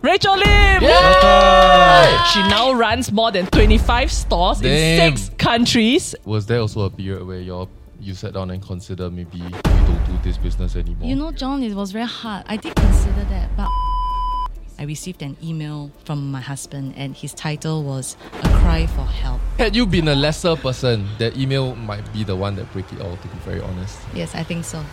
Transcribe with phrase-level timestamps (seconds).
[0.00, 0.80] Rachel Lim!
[0.80, 5.10] She now runs more than 25 stores Damn.
[5.10, 6.14] in six countries.
[6.24, 7.68] Was there also a period where you
[8.00, 11.08] you sat down and consider maybe you don't do this business anymore?
[11.08, 12.44] You know, John, it was very hard.
[12.46, 13.68] I did consider that, but
[14.78, 19.40] I received an email from my husband, and his title was A Cry for Help.
[19.58, 23.00] Had you been a lesser person, that email might be the one that break it
[23.00, 23.16] all.
[23.16, 23.98] To be very honest.
[24.14, 24.84] Yes, I think so.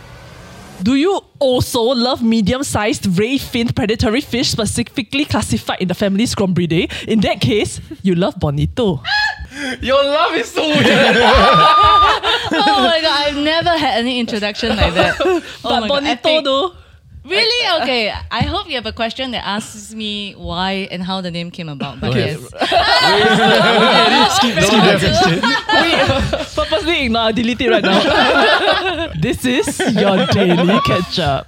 [0.83, 7.07] Do you also love medium-sized ray finned predatory fish specifically classified in the family Scombridae?
[7.07, 9.01] In that case, you love Bonito.
[9.81, 10.85] Your love is so weird.
[10.85, 15.15] oh my god, I've never had any introduction like that.
[15.25, 16.43] Oh but my God, Bonito epic.
[16.43, 16.73] though.
[17.25, 17.81] Really?
[17.81, 18.13] Okay.
[18.31, 21.69] I hope you have a question that asks me why and how the name came
[21.69, 21.99] about.
[21.99, 22.37] But Okay.
[22.37, 22.39] yes.
[24.35, 26.55] Skip, skip that question.
[26.55, 29.11] Purposely ignore, delete it right now.
[29.21, 31.47] this is your daily catch up.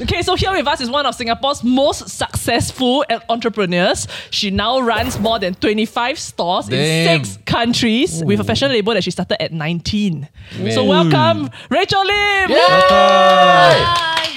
[0.00, 4.06] Okay, so here with us is one of Singapore's most successful entrepreneurs.
[4.30, 6.78] She now runs more than 25 stores Damn.
[7.18, 10.28] in six countries with a fashion label that she started at 19.
[10.58, 10.72] Man.
[10.72, 12.50] So welcome, Rachel Lim!
[12.50, 13.74] Hi.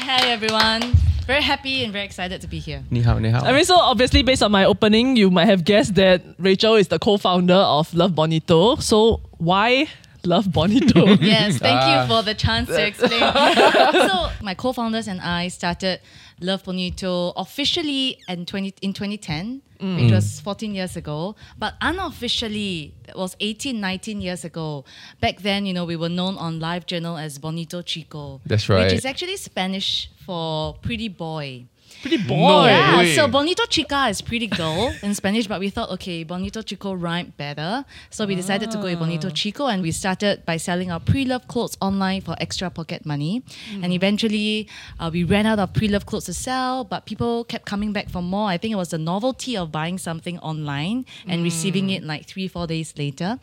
[0.05, 0.81] Hi, everyone.
[1.27, 2.83] Very happy and very excited to be here.
[2.89, 3.45] Ni hao, ni hao.
[3.45, 6.87] I mean, so obviously, based on my opening, you might have guessed that Rachel is
[6.87, 8.77] the co-founder of Love Bonito.
[8.77, 9.87] So why
[10.23, 11.05] Love Bonito?
[11.21, 12.01] Yes, thank Ah.
[12.03, 13.19] you for the chance to explain.
[14.09, 15.99] so, my co-founders and I started
[16.39, 23.15] Love Bonito officially in 20 in 2010, which was 14 years ago, but unofficially it
[23.15, 24.85] was 18, 19 years ago.
[25.19, 28.41] Back then, you know, we were known on Live Journal as Bonito Chico.
[28.45, 28.83] That's right.
[28.85, 31.65] Which is actually Spanish for pretty boy.
[32.01, 32.35] Pretty boy.
[32.49, 33.15] No Yeah, way.
[33.15, 37.37] so Bonito Chica is pretty girl in Spanish, but we thought, okay, Bonito Chico rhymed
[37.37, 37.85] better.
[38.09, 41.47] So we decided to go with Bonito Chico and we started by selling our pre-loved
[41.47, 43.43] clothes online for extra pocket money.
[43.83, 44.67] And eventually
[44.99, 48.21] uh, we ran out of pre-loved clothes to sell, but people kept coming back for
[48.23, 48.49] more.
[48.49, 52.47] I think it was the novelty of buying something online and receiving it like three,
[52.47, 53.39] four days later.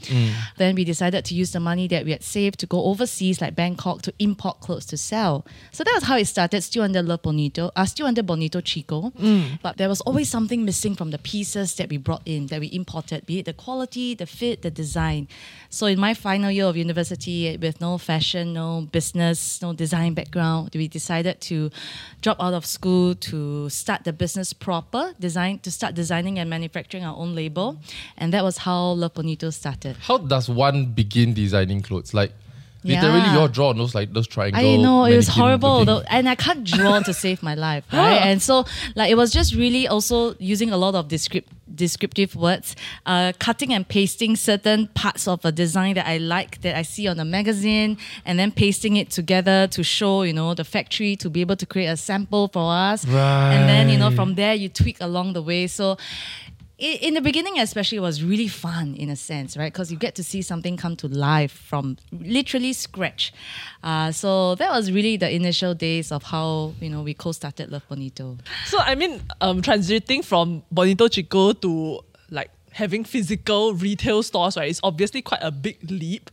[0.57, 3.55] Then we decided to use the money that we had saved to go overseas, like
[3.55, 5.47] Bangkok, to import clothes to sell.
[5.71, 9.11] So that was how it started, still under Love Bonito, uh, still under Bonito Chico.
[9.11, 9.61] Mm.
[9.63, 12.69] But there was always something missing from the pieces that we brought in, that we
[12.73, 15.29] imported, be it the quality, the fit, the design.
[15.71, 20.71] So in my final year of university, with no fashion, no business, no design background,
[20.75, 21.71] we decided to
[22.23, 27.05] drop out of school to start the business proper, design to start designing and manufacturing
[27.05, 27.79] our own label.
[28.17, 29.97] And that was how Love Bonito started.
[30.01, 32.15] How does one begin designing clothes?
[32.15, 32.33] Like
[32.85, 33.35] literally, Yeah.
[33.35, 34.61] your draw on those like those triangle.
[34.61, 38.19] I know it was horrible, though, and I can't draw to save my life, right?
[38.19, 42.75] And so, like, it was just really also using a lot of descript- descriptive words,
[43.07, 47.07] uh, cutting and pasting certain parts of a design that I like that I see
[47.09, 51.31] on a magazine, and then pasting it together to show, you know, the factory to
[51.31, 53.53] be able to create a sample for us, right.
[53.55, 55.67] and then you know from there you tweak along the way.
[55.67, 55.97] So
[56.79, 60.15] in the beginning especially it was really fun in a sense right because you get
[60.15, 63.33] to see something come to life from literally scratch
[63.83, 67.83] uh, so that was really the initial days of how you know we co-started love
[67.89, 68.37] bonito
[68.67, 72.01] So I mean, um, transiting from Bonito Chico to
[72.31, 74.69] like having physical retail stores, right?
[74.71, 76.31] It's obviously quite a big leap.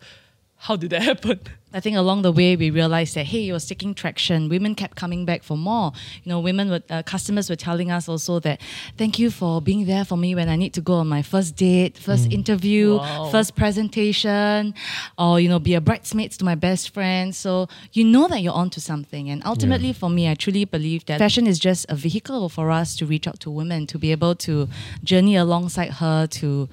[0.66, 1.40] How did that happen?
[1.76, 4.50] I think along the way we realized that hey, it was taking traction.
[4.50, 5.92] Women kept coming back for more.
[6.24, 8.62] You know, women were uh, customers were telling us also that
[8.98, 11.56] thank you for being there for me when I need to go on my first
[11.56, 13.30] date, first interview, Wow.
[13.32, 14.74] first presentation,
[15.20, 17.36] or you know, be a bridesmaid to my best friend.
[17.36, 19.30] So you know that you're onto something.
[19.30, 22.96] And ultimately, for me, I truly believe that fashion is just a vehicle for us
[22.98, 24.68] to reach out to women to be able to
[25.04, 26.70] journey alongside her to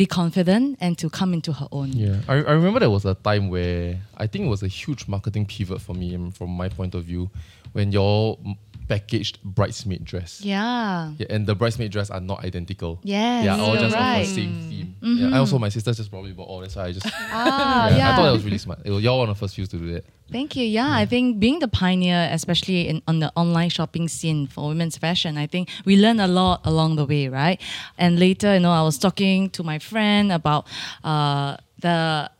[0.00, 1.92] be confident and to come into her own.
[1.92, 5.06] Yeah, I, I remember there was a time where I think it was a huge
[5.06, 7.28] marketing pivot for me and from my point of view
[7.72, 8.40] when y'all
[8.88, 10.40] packaged bridesmaid dress.
[10.40, 11.12] Yeah.
[11.18, 12.98] Yeah, and the bridesmaid dress are not identical.
[13.02, 14.20] Yes, yeah, all just right.
[14.22, 14.96] of the same theme.
[15.02, 16.60] Yeah, and also my sisters just probably bought all.
[16.60, 17.06] That's why I just.
[17.06, 18.12] Ah, yeah, yeah.
[18.12, 18.80] I thought that was really smart.
[18.86, 20.06] It was, y'all one of the first few to do that.
[20.30, 20.64] Thank you.
[20.64, 24.96] Yeah, I think being the pioneer, especially in on the online shopping scene for women's
[24.96, 27.60] fashion, I think we learn a lot along the way, right?
[27.98, 30.66] And later, you know, I was talking to my friend about
[31.04, 32.30] uh, the.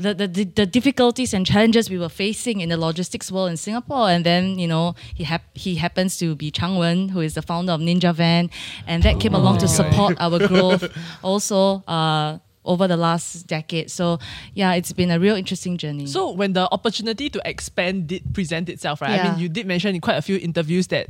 [0.00, 4.08] The, the, the- difficulties and challenges we were facing in the logistics world in Singapore.
[4.08, 7.42] And then, you know, he hap- he happens to be Chang Wen, who is the
[7.42, 8.48] founder of Ninja Van.
[8.86, 10.84] And that came along to support our growth
[11.20, 12.38] also uh,
[12.68, 13.90] over the last decade.
[13.90, 14.18] So,
[14.54, 16.06] yeah, it's been a real interesting journey.
[16.06, 19.18] So when the opportunity to expand did present itself, right?
[19.18, 21.08] I mean, you did mention in quite a few interviews that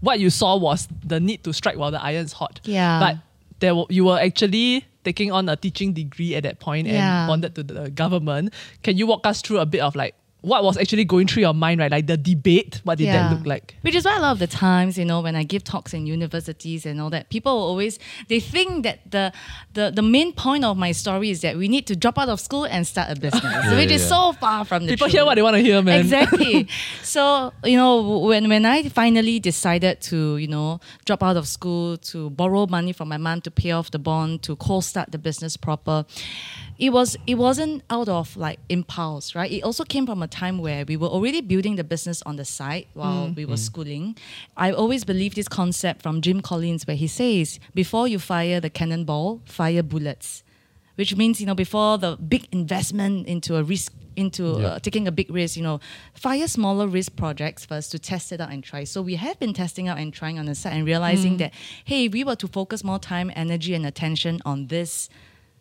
[0.00, 2.60] what you saw was the need to strike while the iron's hot.
[2.64, 3.00] Yeah.
[3.00, 3.16] But
[3.58, 7.22] there were, you were actually taking on a teaching degree at that point Yeah.
[7.24, 8.52] and bonded to the government.
[8.82, 11.54] Can you walk us through a bit of like what was actually going through your
[11.54, 11.90] mind, right?
[11.90, 13.74] Like the debate, what did that look like?
[13.80, 16.06] Which is why a lot of the times, you know, when I give talks in
[16.06, 17.98] universities and all that, people will always
[18.28, 19.32] they think that the
[19.74, 22.38] the, the main point of my story is that we need to drop out of
[22.38, 23.42] school and start a business,
[23.74, 25.14] which yeah, is so far from the People truth.
[25.14, 26.00] hear what they want to hear, man.
[26.00, 26.68] Exactly.
[27.02, 31.96] so you know, when when I finally decided to you know drop out of school
[31.98, 35.56] to borrow money from my mom to pay off the bond to co-start the business
[35.56, 36.06] proper,
[36.78, 39.50] it was it wasn't out of like impulse, right?
[39.50, 42.44] It also came from a time where we were already building the business on the
[42.44, 43.36] side while mm.
[43.36, 43.58] we were mm.
[43.58, 44.16] schooling.
[44.56, 48.70] I always believe this concept from Jim Collins where he says, before you fire the
[48.70, 50.44] cannonball, fire bullets
[50.98, 54.66] which means you know before the big investment into a risk into uh, Yeah.
[54.66, 55.78] uh, taking a big risk you know
[56.12, 59.54] fire smaller risk projects first to test it out and try so we have been
[59.54, 61.38] testing out and trying on the side and realizing mm.
[61.38, 61.52] that
[61.84, 65.08] hey if we were to focus more time energy and attention on this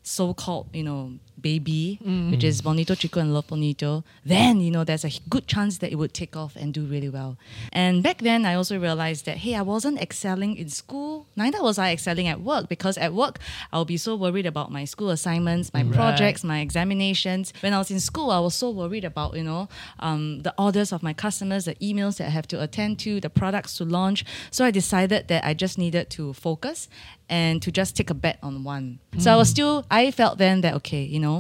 [0.07, 1.12] so-called you know
[1.42, 2.00] baby
[2.31, 5.92] which is bonito chico and love bonito then you know there's a good chance that
[5.92, 7.38] it would take off and do really well.
[7.72, 11.78] And back then i also realized that hey i wasn't excelling in school neither was
[11.78, 13.39] i excelling at work because at work
[13.72, 17.54] i'll be so worried about my school assignments my projects my examinations.
[17.62, 19.69] When i was in school i was so worried about you know
[20.00, 23.30] um, the orders of my customers the emails that i have to attend to the
[23.30, 24.25] products to launch.
[24.51, 26.90] So i decided that i just needed to focus
[27.30, 29.00] and to just take a bet on one.
[29.18, 31.37] So i was still i felt then that okay you know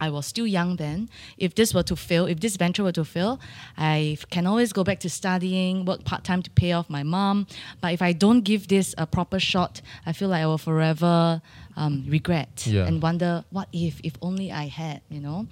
[0.00, 1.08] I was still young then.
[1.36, 3.38] If this were to fail, if this venture were to fail,
[3.76, 7.46] I can always go back to studying, work part time to pay off my mom.
[7.80, 11.42] But if I don't give this a proper shot, I feel like I will forever
[11.76, 12.86] um, regret Yeah.
[12.86, 15.46] and wonder what if, if only I had, you know.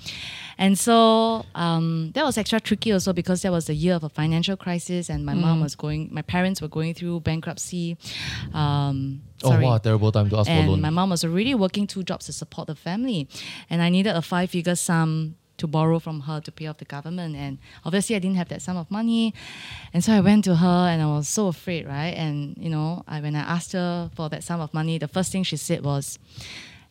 [0.58, 4.08] And so um, that was extra tricky also because that was the year of a
[4.08, 7.96] financial crisis, and my mom was going, my parents were going through bankruptcy.
[8.52, 9.64] Um, Oh sorry.
[9.64, 10.80] wow, terrible time to ask for a And loan.
[10.80, 13.28] my mom was already working two jobs to support the family.
[13.70, 16.84] And I needed a five figure sum to borrow from her to pay off the
[16.84, 17.36] government.
[17.36, 19.34] And obviously, I didn't have that sum of money.
[19.92, 22.14] And so I went to her and I was so afraid, right?
[22.16, 25.30] And, you know, I, when I asked her for that sum of money, the first
[25.32, 26.18] thing she said was,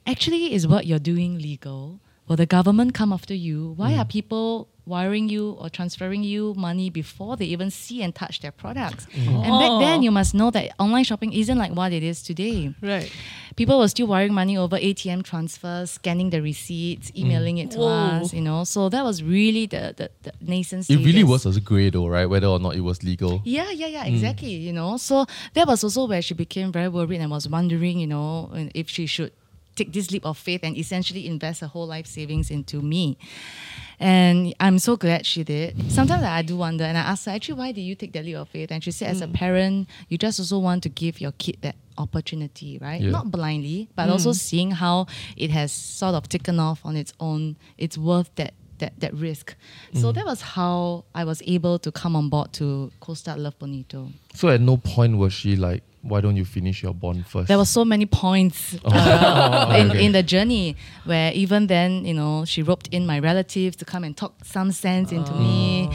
[0.06, 2.00] Actually, is what you're doing legal?
[2.28, 3.74] Will the government come after you?
[3.78, 4.00] Why Mm.
[4.00, 8.52] are people wiring you or transferring you money before they even see and touch their
[8.52, 9.06] products?
[9.16, 9.44] Mm.
[9.46, 12.74] And back then, you must know that online shopping isn't like what it is today
[12.82, 13.10] Right.
[13.56, 17.88] people were still wiring money over ATM transfers, scanning the receipts, emailing it to Whoa.
[18.22, 18.64] us, you know.
[18.66, 22.26] So that was really the, the, the nascent it really was a grey though, right?
[22.28, 23.42] Whether or not it was legal.
[23.46, 24.52] Yeah, yeah, yeah, exactly.
[24.54, 28.08] You know, so that was also where she became very worried and was wondering, you
[28.08, 29.32] know, if she should
[29.78, 33.18] take this leap of faith and essentially invest her whole life savings into me.
[34.00, 35.92] And I'm so glad she did.
[35.92, 38.36] Sometimes I do wonder, and I ask her, actually, why did you take that leap
[38.36, 38.72] of faith?
[38.72, 39.34] And she said, as a mm.
[39.34, 43.02] parent, you just also want to give your kid that opportunity, right?
[43.02, 43.10] Yeah.
[43.10, 44.12] Not blindly, but mm.
[44.12, 47.56] also seeing how it has sort of taken off on its own.
[47.78, 49.56] It's worth that that, that risk.
[49.94, 50.14] So mm.
[50.14, 54.10] that was how I was able to come on board to co-start Love Bonito.
[54.36, 57.48] So at no point was she like, why don't you finish your bond first?
[57.48, 62.46] There were so many points uh, in, in the journey where even then, you know,
[62.46, 65.90] she roped in my relatives to come and talk some sense into me.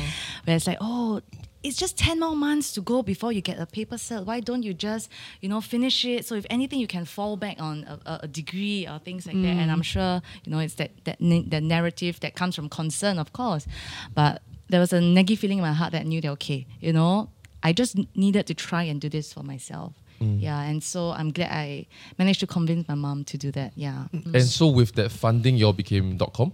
[0.45, 1.21] Where it's like, oh,
[1.63, 4.25] it's just 10 more months to go before you get a paper cert.
[4.27, 5.09] Why don't you just,
[5.41, 6.27] you know, finish it?
[6.27, 9.37] So if anything, you can fall back on a, a- a degree or things like
[9.37, 9.47] that.
[9.63, 13.19] And I'm sure, you know, it's that, that, na- the narrative that comes from concern,
[13.19, 13.67] of course.
[14.15, 16.93] But there was a naggy feeling in my heart that I knew that, okay, you
[16.93, 17.31] know,
[17.63, 19.93] I just needed to try and do this for myself.
[20.23, 20.41] Mm.
[20.41, 21.87] Yeah, and so I'm glad I
[22.19, 23.73] managed to convince my mom to do that.
[23.75, 24.07] Yeah.
[24.15, 24.25] Mm.
[24.25, 24.35] Mm.
[24.35, 26.53] and so with that funding, you all became dot com.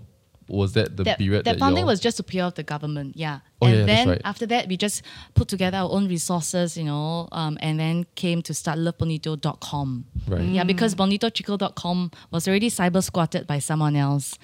[0.48, 3.14] was that the that, period that that, funding was just to pay off the government,
[3.14, 3.40] yeah.
[3.60, 4.22] Oh, and yeah, then right.
[4.24, 5.02] after that, we just
[5.34, 10.06] put together our own resources, you know, um, and then came to start lovebonito.com.
[10.26, 10.40] Right.
[10.56, 14.38] Yeah, because bonitochico.com was already cyber squatted by someone else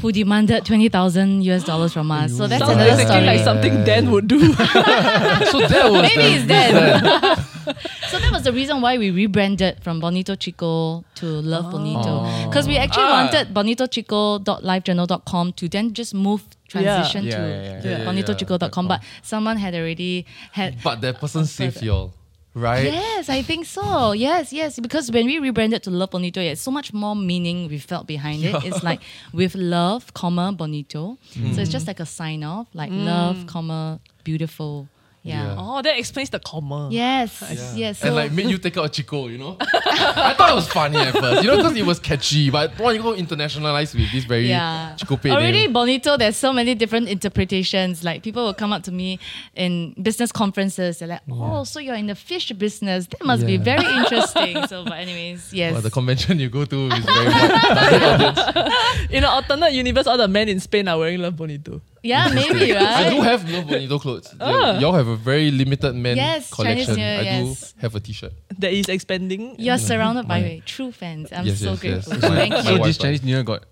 [0.00, 2.34] who demanded 20,000 US dollars from us.
[2.34, 3.26] So that's Sounds another exactly story.
[3.26, 4.40] like something Dan would do.
[4.54, 7.46] so that was Maybe the it's dead.
[8.10, 12.24] so that was the reason why we rebranded from Bonito Chico to Love Bonito.
[12.48, 13.22] Because we actually Ah.
[13.24, 17.98] wanted bonitochico.livejournal.com to then just move transition Yeah, to, yeah, yeah, to yeah.
[17.98, 18.88] Yeah, bonitochico.com.
[18.88, 22.12] But someone had already had But that person saved y'all,
[22.54, 22.84] right?
[22.84, 24.12] Yes, I think so.
[24.12, 24.78] Yes, yes.
[24.80, 28.44] Because when we rebranded to Love Bonito, it's so much more meaning we felt behind
[28.44, 28.54] it.
[28.64, 29.00] It's like
[29.32, 31.18] with love, comma, bonito.
[31.54, 34.88] So it's just like a sign off, like love, comma, beautiful.
[35.24, 35.42] Yeah.
[35.42, 35.56] Yeah.
[35.58, 36.88] oh, that explains the comma.
[36.92, 37.42] Yes,
[37.74, 37.98] yes.
[37.98, 39.56] So and like made you take out a Chico, you know?
[39.60, 42.94] I thought it was funny at first, you know, because it was catchy, but when
[42.94, 44.94] you go internationalize with this very yeah.
[44.96, 45.72] Chico pay Already name.
[45.72, 48.04] bonito, there's so many different interpretations.
[48.04, 49.18] Like people will come up to me
[49.54, 50.98] in business conferences.
[50.98, 53.06] They're like, "Oh, so you're in the fish business?
[53.06, 55.72] That must be very interesting." so, but anyways, yes.
[55.72, 59.08] Well, the convention you go to is very wide.
[59.10, 61.80] In an alternate universe, all the men in Spain are wearing Love Bonito.
[62.04, 62.82] Yeah, maybe right.
[62.82, 64.28] I do have Love Bonito clothes.
[64.38, 64.46] Oh.
[64.46, 66.84] Yeah, Y'all have a very limited men Yes, collection.
[66.84, 67.72] Chinese New Year, I yes.
[67.72, 68.32] do have a t-shirt.
[68.58, 69.56] That is expanding.
[69.58, 71.32] You're surrounded by true fans.
[71.32, 72.08] I'm Yes, so yes, yes.
[72.08, 72.28] grateful.
[72.30, 72.62] My- Thank you.
[72.62, 72.98] So this.
[72.98, 73.64] Chinese New Year got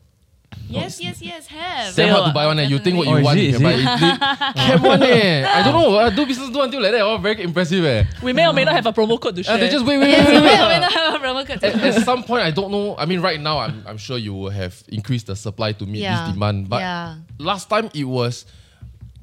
[0.68, 1.84] Yes, yes, yes, have.
[1.84, 2.58] Damn Sale hard to buy one.
[2.58, 2.62] eh.
[2.64, 3.72] You think what you Oh, is want, it, you is can buy.
[3.72, 4.54] it?
[4.56, 5.46] They can one eh.
[5.46, 5.96] I don't know.
[5.98, 7.00] Uh, do business do until like that.
[7.02, 8.04] Oh, very impressive eh.
[8.22, 9.58] We may or may not have a promo code to Uh, share.
[9.58, 10.42] they just wait, wait, wait, you wait.
[10.44, 11.62] may or may not have a promo code.
[11.62, 12.96] at, at some point, I don't know.
[12.96, 16.00] I mean, right now, I'm, I'm sure you will have increased the supply to meet
[16.00, 16.24] Yeah.
[16.26, 16.68] this demand.
[16.70, 17.16] But Yeah.
[17.38, 18.46] last time, it was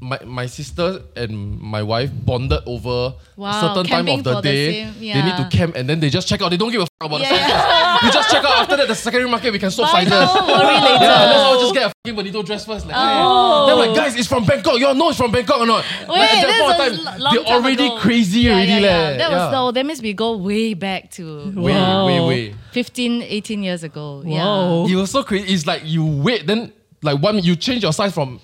[0.01, 4.41] my, my sister and my wife bonded over Wow, a certain time of the for
[4.41, 4.71] the day.
[4.85, 6.49] same- They need to camp and then they just check out.
[6.51, 7.47] They don't give a fuck about Yeah, the yeah.
[7.49, 8.03] sizes.
[8.03, 8.51] we just check out.
[8.61, 10.11] After that, the secondary market, we can swap Bye sizes.
[10.11, 11.03] now, worry later.
[11.03, 12.85] Yeah, let's all just get a fucking bonito dress first.
[12.87, 13.65] Like, Oh.
[13.67, 14.79] Then I'm like, guys, it's from Bangkok.
[14.79, 15.83] Y'all know it's from Bangkok or not?
[16.01, 17.97] Wait, Like, at that this point of was time, l- long they're already ago.
[17.99, 18.71] crazy Yeah, already.
[18.71, 18.87] yeah, yeah.
[18.87, 19.17] leh.
[19.17, 19.45] That Yeah.
[19.45, 22.07] was no, that means we go way back to Way, Wow.
[22.07, 22.55] way, way.
[22.71, 24.21] 15, 18 years ago.
[24.25, 24.85] Wow.
[24.87, 25.53] It was so crazy.
[25.53, 28.39] It's like you wait, then like one you change your size from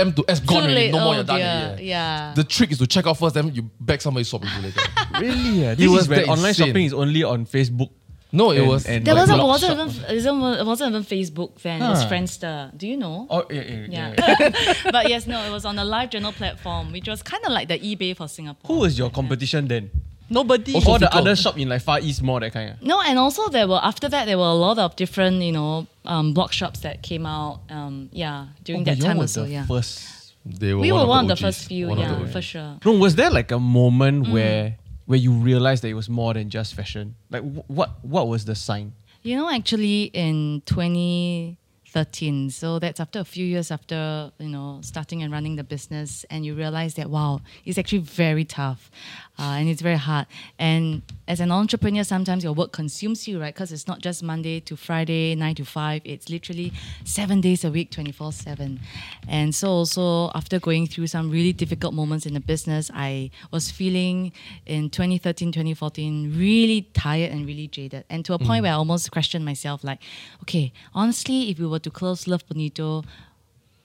[0.00, 0.46] M to S, Yeah.
[0.46, 0.74] gone Too already.
[0.74, 0.92] late.
[0.92, 1.36] No more, oh, you're done.
[1.38, 1.46] dear.
[1.68, 1.84] already.
[1.84, 2.32] Yeah.
[2.36, 4.80] The trick is to check out first, then you beg somebody swap with you later.
[5.20, 5.50] really.
[5.62, 5.74] Yeah.
[5.74, 6.66] This was is when online insane.
[6.68, 7.90] shopping is only on Facebook.
[8.32, 8.86] No, it And- was.
[8.86, 11.82] and there like wasn't, wasn't, even, it wasn't, even Facebook then.
[11.82, 12.76] It was Friendster.
[12.78, 13.26] Do you know?
[13.28, 14.14] Oh yeah, yeah, yeah.
[14.16, 14.34] Yeah.
[14.38, 14.74] yeah.
[14.92, 17.66] but yes, no, it was on the live journal platform, which was kind of like
[17.66, 18.68] the eBay for Singapore.
[18.72, 19.90] Who was your competition then?
[20.30, 20.74] Nobody.
[20.86, 22.70] All the other shop in like Far East Mall that kind.
[22.70, 22.82] Of.
[22.82, 25.86] No, and also there were after that there were a lot of different you know
[26.04, 27.60] um, blog shops that came out.
[27.68, 29.44] Um, yeah, during that time also.
[29.44, 30.16] Yeah, First.
[30.46, 31.88] They were we one were one of the OGs, first few.
[31.88, 32.78] one of the Yeah, for sure.
[32.84, 34.32] No, was there like a moment Mm.
[34.32, 37.14] where where you realized that it was more than just fashion?
[37.30, 38.92] Like wh- what what was the sign?
[39.22, 45.22] You know, actually, in 2013, so that's after a few years after you know starting
[45.22, 48.90] and running the business, and you realize that wow, it's actually very tough,
[49.40, 50.26] uh, and it's very hard.
[50.58, 53.54] And as an entrepreneur, sometimes your work consumes you, right?
[53.54, 56.02] Because it's not just Monday to Friday, nine to five.
[56.04, 56.72] It's literally
[57.04, 58.80] seven days a week, 24 seven.
[59.28, 63.70] And so also after going through some really difficult moments in the business, I was
[63.70, 64.32] feeling
[64.66, 69.10] in 2013, 2014 really tired and really jaded, and to a point where I almost
[69.10, 70.00] questioned myself, like,
[70.42, 73.04] okay, honestly, if we were to close Love Bonito,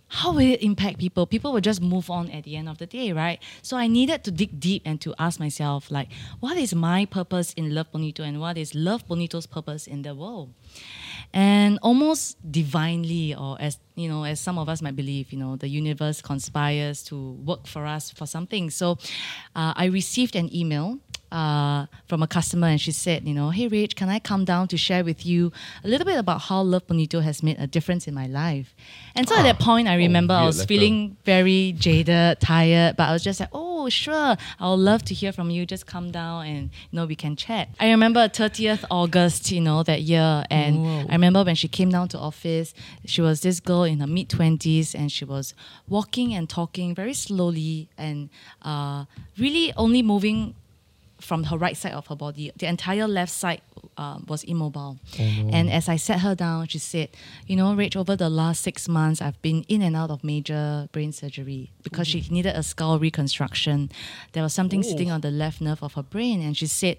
[0.08, 1.26] how will it impact people?
[1.26, 3.40] People will just move on at the end of the day, right?
[3.62, 6.10] So I needed to dig deep and to ask myself, like,
[6.40, 10.14] what is my purpose in Love Bonito and what is Love Bonito's purpose in the
[10.14, 10.54] world?
[11.34, 15.56] And almost divinely, or as you know, as some of us might believe, you know,
[15.56, 18.70] the universe conspires to work for us for something.
[18.70, 18.98] So
[19.56, 21.00] uh, I received an email
[21.36, 24.70] uh, from a customer and she said, you know, hey Rich, can I come down
[24.70, 25.52] to share with you
[25.84, 28.74] a little bit about how Love Bonito has made a difference in my life?
[29.16, 33.12] And so at that point, I remember I was feeling very jaded, tired, but I
[33.12, 35.66] was just like, oh, sure, I would love to hear from you.
[35.66, 37.68] Just come down and, you know, we can chat.
[37.82, 40.46] I remember 30th August, you know, that year.
[40.50, 42.74] And I remember when she came down to office,
[43.04, 45.54] she was this girl in her mid 20s and she was
[45.90, 48.30] walking and talking very slowly and
[48.62, 49.04] uh,
[49.38, 50.56] really only moving
[51.26, 52.52] from her right side of her body.
[52.56, 53.62] The entire left side
[53.98, 55.00] uh, was immobile.
[55.52, 57.10] And as I sat her down, she said,
[57.48, 60.88] You know, Rach, over the last six months, I've been in and out of major
[60.92, 63.92] brain surgery because she needed a skull reconstruction.
[64.34, 66.42] There was something sitting on the left nerve of her brain.
[66.42, 66.98] And she said,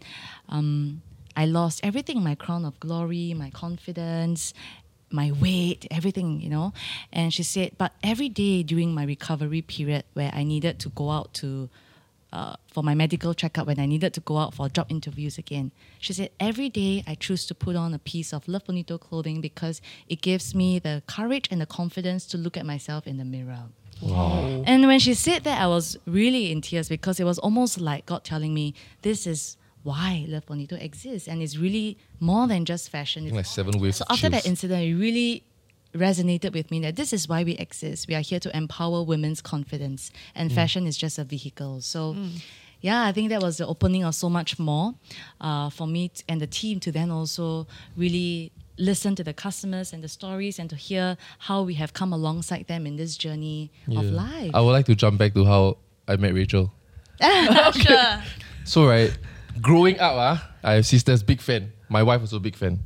[0.48, 1.02] um,
[1.36, 4.54] I lost everything my crown of glory, my confidence,
[5.10, 6.72] my weight, everything, you know.
[7.12, 11.10] And she said, but every day during my recovery period where I needed to go
[11.10, 11.68] out to
[12.32, 15.72] uh, for my medical checkup when I needed to go out for job interviews again.
[15.98, 19.40] She said, Every day I choose to put on a piece of Love Bonito clothing
[19.40, 23.24] because it gives me the courage and the confidence to look at myself in the
[23.24, 23.64] mirror.
[24.02, 24.62] Wow.
[24.66, 28.04] And when she said that, I was really in tears because it was almost like
[28.06, 31.28] God telling me, This is why Love Bonito exists.
[31.28, 33.24] And it's really more than just fashion.
[33.24, 33.98] It's Like seven waves.
[33.98, 35.44] so after that incident, it really
[35.96, 38.08] resonated with me that this is why we exist.
[38.08, 41.80] We are here to empower women's confidence, and fashion is just a vehicle.
[41.80, 42.16] So.
[42.82, 44.94] Yeah, I think that was the opening of so much more
[45.40, 49.94] uh, for me t- and the team to then also really listen to the customers
[49.94, 53.72] and the stories and to hear how we have come alongside them in this journey
[53.96, 54.50] of life.
[54.54, 56.72] I would like to jump back to how I met Rachel.
[57.72, 58.22] sure.
[58.64, 59.16] So right,
[59.60, 61.72] growing up, ah, I have sisters, big fan.
[61.88, 62.80] My wife was a big fan.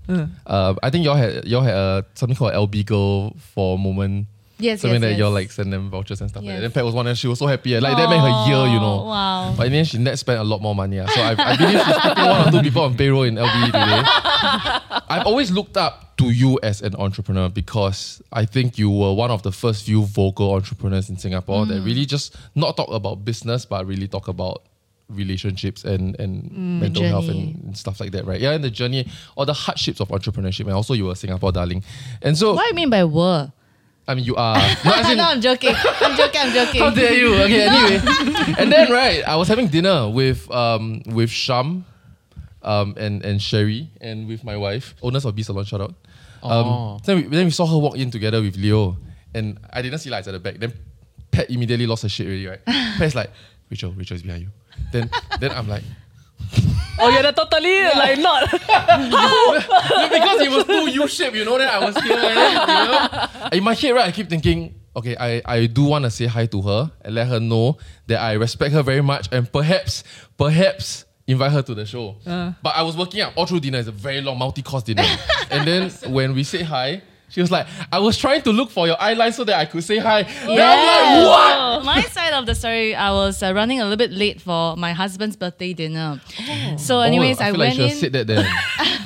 [0.47, 4.27] Uh, I think y'all had y'all had uh, something called LB Girl for a moment.
[4.63, 5.35] Yes, Something yes, that y'all yes.
[5.35, 6.53] like send them vouchers and stuff like that.
[6.57, 6.61] Yes.
[6.61, 7.81] Then Pat was one and she was so happy.
[7.81, 9.01] Like that made her year, you know.
[9.01, 9.55] Oh, wow.
[9.57, 11.01] But in the end, she net spent a lot more money.
[11.01, 11.07] ah.
[11.07, 14.03] So I, I believe she's putting one or two people on payroll in LB today.
[15.09, 19.31] I've always looked up to you as an entrepreneur because I think you were one
[19.31, 21.69] of the first few vocal entrepreneurs in Singapore Mm.
[21.69, 24.65] that really just not talk about business but really talk about
[25.11, 26.51] relationships and, and
[26.81, 27.29] mental health Mm.
[27.29, 27.41] journey.
[27.55, 28.41] and, and stuff like that, right?
[28.41, 30.65] Yeah, and the journey or the hardships of entrepreneurship.
[30.67, 31.83] And also you were a Singapore darling.
[32.23, 33.53] And so What do you mean by were?
[34.09, 35.75] I mean you are no, in, no, I'm joking.
[35.77, 36.41] I'm joking.
[36.41, 36.81] I'm joking.
[36.85, 37.35] how dare you?
[37.45, 38.55] Okay, anyway.
[38.59, 41.85] and then right, I was having dinner with um with Sham,
[42.63, 45.65] um and and Sherry and with my wife, owners of B Salon.
[45.65, 45.95] Shout out.
[46.43, 46.99] Um, Oh.
[47.05, 48.97] then we then we saw her walk in together with Leo,
[49.35, 50.57] and I didn't see lights at the back.
[50.59, 50.73] Then
[51.31, 52.47] Pat immediately lost her shit already.
[52.47, 53.31] Right, Pat's like
[53.71, 54.49] Rachel, Rachel is behind you.
[54.93, 55.85] Then then I'm like.
[57.03, 58.51] Oh, yeah, totally like not.
[58.51, 63.49] because it was too U-shaped, you know, then I was here, you know.
[63.53, 66.45] In my head, right, I keep thinking, okay, I, I do want to say hi
[66.47, 70.05] to her and let her know that I respect her very much and perhaps,
[70.37, 72.17] perhaps invite her to the show.
[72.27, 72.53] Uh.
[72.63, 73.79] But I was working out all through dinner.
[73.79, 75.05] It's a very long multi-course dinner.
[75.51, 78.87] and then when we say hi, she was like, I was trying to look for
[78.87, 80.23] your eyeline so that I could say hi.
[80.25, 81.85] Then I'm like, what?
[81.85, 84.93] My side of the story, I was uh, running a little bit late for my
[84.93, 86.21] husband's birthday dinner.
[86.41, 86.77] Oh.
[86.77, 87.97] So, anyways, oh, I, I, feel like went she in.
[87.97, 88.47] said that then.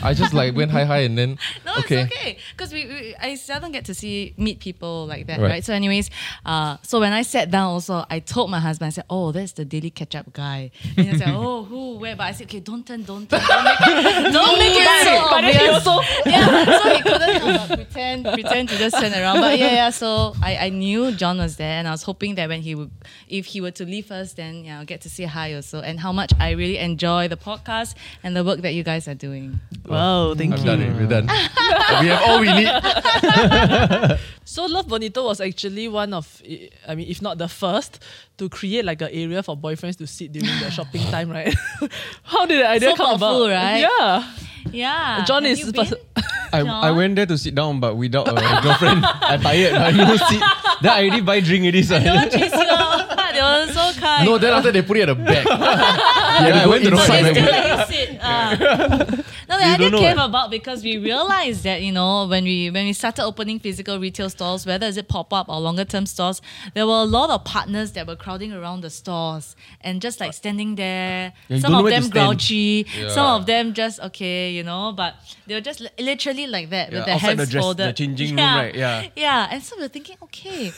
[0.03, 2.03] I just like went hi hi and then No, okay.
[2.03, 2.39] it's okay.
[2.53, 5.51] Because we, we, I seldom get to see meet people like that, Right.
[5.51, 5.65] right?
[5.65, 6.11] So, anyways,
[6.45, 9.53] uh, so when I sat down, also I told my husband, I said, "Oh, that's
[9.53, 12.61] the daily catch up guy." And he said, "Oh, who, where?" But I said, "Okay,
[12.61, 15.95] don't turn, don't turn, don't make it, don't make it so But obvious." also
[16.27, 19.41] yeah, so he couldn't uh, pretend, pretend to just turn around.
[19.41, 19.91] But yeah, yeah.
[19.91, 22.91] So I, I knew John was there, and I was hoping that when he would,
[23.29, 25.99] if he were to leave us, then yeah, I'll get to say hi also, and
[25.99, 29.59] how much I really enjoy the podcast and the work that you guys are doing.
[29.87, 30.65] Wow, thank I've you.
[30.67, 30.95] done it.
[30.95, 31.27] We're done.
[31.27, 34.19] we have all we need.
[34.47, 36.43] So Love Bonito was actually one of,
[36.87, 37.99] I mean, if not the first,
[38.37, 41.55] to create like an area for boyfriends to sit during their shopping time, right?
[42.23, 43.55] How did the idea So come thoughtful, about?
[43.57, 43.79] right?
[43.81, 44.31] Yeah.
[44.71, 46.25] Yeah, John Have is you pers- been?
[46.63, 49.05] I, I went there to sit down, but without a girlfriend.
[49.05, 49.75] I tired.
[49.75, 50.43] I no seat.
[50.83, 51.83] Then I already buy drink already.
[51.83, 53.09] So chasing out.
[53.35, 54.25] They were so kind.
[54.27, 55.45] No, then after they put it at the back.
[55.47, 57.35] yeah, I went to the front.
[57.35, 59.25] They still
[59.59, 59.91] let you sit.
[59.91, 62.71] No, the You idea came what- about because we realized that you know when we
[62.71, 66.07] when we started opening physical retail stores, whether is it pop up or longer term
[66.07, 66.41] stores,
[66.75, 70.33] there were a lot of partners that were crowding around the stores and just like
[70.35, 71.33] standing there.
[71.49, 74.93] Yeah, some of know where to them grouchy, some of them just okay, you know.
[74.93, 75.15] But
[75.47, 77.89] they were just literally like that Yeah, with their hands the dress- folded.
[77.89, 78.75] the changing room, right?
[78.75, 79.07] Yeah.
[79.17, 79.49] yeah.
[79.51, 80.73] And so we're thinking, okay,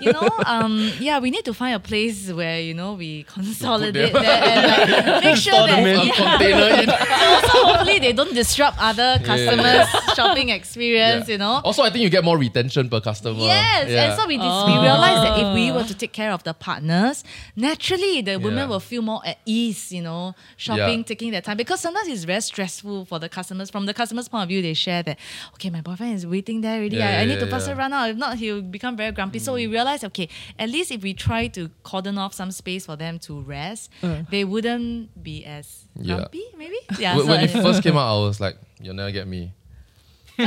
[0.00, 4.12] you know, um, yeah, we need to find a place where you know we consolidate
[4.12, 6.00] that and like, make sure Store that them in.
[6.00, 6.12] A yeah.
[6.14, 6.90] container in.
[7.34, 11.60] also hopefully they don't disrupt other customers' shopping experience, you know.
[11.64, 13.38] Also, I think you get more retention per customer.
[13.40, 14.04] Yes, Yeah.
[14.04, 14.82] and so we dis- we oh.
[14.82, 17.24] realized that if we were to take care of the partners,
[17.56, 18.66] naturally the women Yeah.
[18.66, 21.04] will feel more at ease, you know, shopping, Yeah.
[21.04, 21.56] taking their time.
[21.56, 23.70] Because sometimes it's very stressful for the customers.
[23.70, 25.18] From the customer's point of view, they share that,
[25.54, 26.96] okay, my boyfriend is waiting there already.
[26.96, 27.78] Yeah, I, I need to yeah, faster yeah.
[27.78, 28.10] run out.
[28.10, 29.38] If not, he'll become very grumpy.
[29.38, 30.28] So we realized, okay,
[30.58, 34.22] at least if we try to cordon off some space for them to rest, uh.
[34.30, 36.16] they wouldn't be as Yeah.
[36.16, 36.76] grumpy, maybe?
[36.98, 37.16] Yeah.
[37.16, 39.52] when, so when it first came out, I was like, "You'll never get me."
[40.38, 40.44] Oh.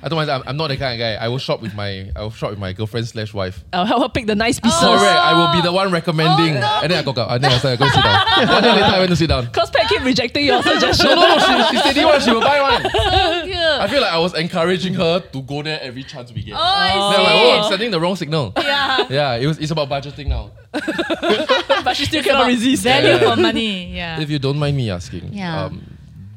[0.00, 1.14] I told myself, I'm, I'm not the kind of guy.
[1.14, 3.64] I will shop with my, I will shop with my girlfriend slash wife.
[3.72, 4.78] I'll help her pick the nice pieces.
[4.78, 5.02] Correct.
[5.02, 6.80] I will be the one recommending, Oh, no.
[6.82, 7.32] and then I go out.
[7.32, 8.26] And then I started go sit down.
[8.38, 9.46] and then later I went to sit down.
[9.46, 11.08] Because Pat keep rejecting your suggestion.
[11.08, 11.38] No, no, no.
[11.70, 12.20] She, she said he one.
[12.20, 12.82] She will buy one.
[12.82, 13.56] so cute.
[13.56, 16.54] I feel like I was encouraging her to go there every chance we get.
[16.54, 17.22] Oh, I Then I'm see.
[17.22, 18.52] like, oh, I'm sending the wrong signal.
[18.56, 19.06] Yeah.
[19.10, 19.58] Yeah, it was.
[19.58, 20.50] It's about budgeting now.
[20.72, 22.82] but she still cannot resist.
[22.84, 23.34] Value Yeah.
[23.34, 23.94] for money.
[23.96, 24.20] Yeah.
[24.20, 25.64] If you don't mind me asking, Yeah.
[25.64, 25.82] um,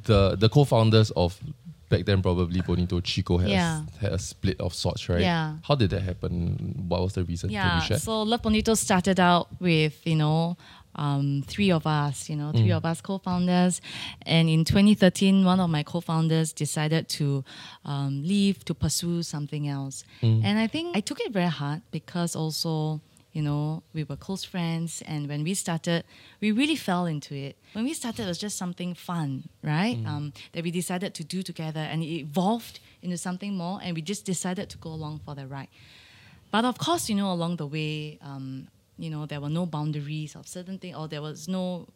[0.03, 1.37] the the co-founders of
[1.91, 3.83] back then probably Bonito Chico had, Yeah.
[3.97, 5.21] a, had a split of sorts, right?
[5.21, 5.57] Yeah.
[5.67, 6.85] How did that happen?
[6.87, 7.49] What was the reason?
[7.51, 10.57] Yeah, so Love Bonito started out with, you know,
[10.95, 12.77] um, three of us, you know, three Mm.
[12.77, 13.79] of us co founders.
[14.25, 17.43] And in 2013, one of my co founders decided to
[17.85, 20.03] um, leave to pursue something else.
[20.21, 20.41] Mm.
[20.43, 22.99] And I think I took it very hard because also,
[23.33, 25.01] you know, we were close friends.
[25.05, 26.03] And when we started,
[26.41, 27.57] we really fell into it.
[27.73, 29.97] When we started, it was just something fun, right?
[30.05, 31.79] Um, that we decided to do together.
[31.79, 33.79] And it evolved into something more.
[33.81, 35.69] And we just decided to go along for the ride.
[36.51, 38.67] But of course, you know, along the way, um,
[38.97, 41.87] you know, there were no boundaries of certain things, or there was no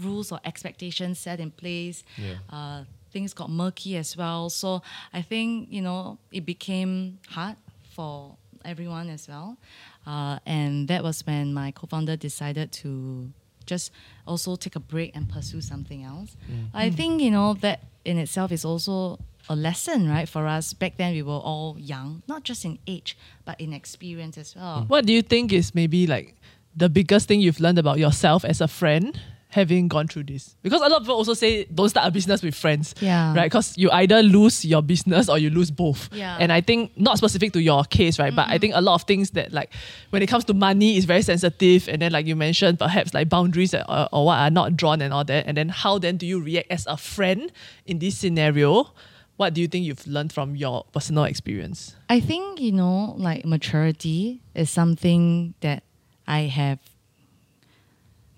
[0.00, 2.04] rules or expectations set in place.
[2.16, 2.34] Yeah.
[2.48, 4.50] Uh, things got murky as well.
[4.50, 7.56] So I think you know it became hard
[7.94, 9.56] for everyone as well,
[10.06, 13.30] uh, and that was when my co-founder decided to
[13.66, 13.90] just
[14.26, 16.36] also take a break and pursue something else.
[16.74, 20.72] I think you know that in itself is also a lesson, right, for us.
[20.72, 24.84] Back then, we were all young, not just in age, but in experience as well.
[24.88, 26.36] What do you think is maybe like
[26.76, 29.18] the biggest thing you've learned about yourself as a friend
[29.54, 30.56] having gone through this?
[30.62, 32.94] Because a lot of people also say don't start a business with friends.
[33.00, 33.34] Yeah.
[33.34, 33.44] Right?
[33.44, 36.10] Because you either lose your business or you lose both.
[36.12, 36.36] Yeah.
[36.40, 38.34] And I think not specific to your case, right?
[38.34, 38.60] But I mm-hmm.
[38.60, 39.72] think a lot of things that like
[40.10, 41.88] when it comes to money is very sensitive.
[41.88, 45.00] And then like you mentioned, perhaps like boundaries or, uh, or what are not drawn
[45.00, 45.46] and all that.
[45.46, 47.52] And then how then do you react as a friend
[47.86, 48.92] in this scenario?
[49.36, 51.96] What do you think you've learned from your personal experience?
[52.08, 55.82] I think, you know, like maturity is something that
[56.26, 56.78] I have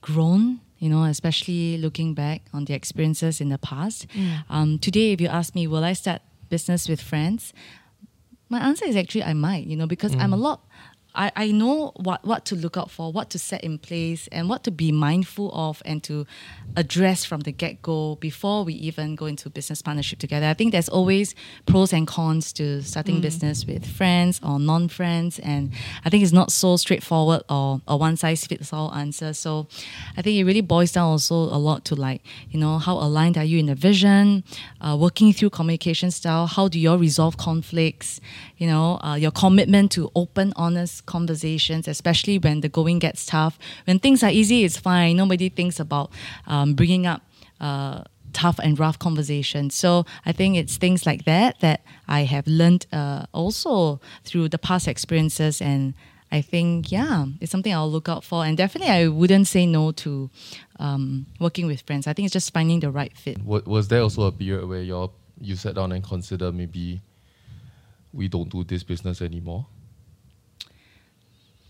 [0.00, 4.06] grown, you know, especially looking back on the experiences in the past.
[4.50, 7.52] Um, today, if you ask me, will I start business with friends?
[8.48, 10.60] My answer is actually I might, you know, because I'm a lot.
[11.16, 14.48] I, I know what, what to look out for, what to set in place, and
[14.48, 16.26] what to be mindful of and to
[16.76, 20.46] address from the get go before we even go into business partnership together.
[20.46, 25.38] I think there's always pros and cons to starting business with friends or non friends.
[25.38, 25.72] And
[26.04, 29.32] I think it's not so straightforward or a one size fits all answer.
[29.32, 29.68] So
[30.16, 33.38] I think it really boils down also a lot to like, you know, how aligned
[33.38, 34.44] are you in the vision,
[34.80, 38.20] uh, working through communication style, how do you resolve conflicts,
[38.58, 43.58] you know, uh, your commitment to open, honest conversations, especially when the going gets tough.
[43.84, 45.16] When things are easy, it's fine.
[45.16, 46.10] Nobody thinks about
[46.46, 47.22] um, bringing up.
[47.60, 49.74] Uh, tough and rough conversations.
[49.74, 54.58] So I think it's things like that that I have learned uh, also through the
[54.58, 55.94] past experiences, and
[56.30, 58.44] I think yeah, it's something I'll look out for.
[58.44, 60.28] And definitely, I wouldn't say no to
[60.78, 62.06] um, working with friends.
[62.06, 63.42] I think it's just finding the right fit.
[63.42, 67.00] Wa- was there also a period where you you sat down and consider maybe
[68.12, 69.66] we don't do this business anymore?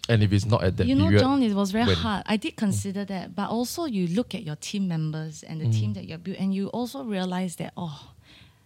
[0.09, 2.23] And if it's not at that you know, period, John, it was very when- hard.
[2.27, 5.73] I did consider that, but also you look at your team members and the Mm.
[5.73, 8.13] team that you're built, and you also realize that oh,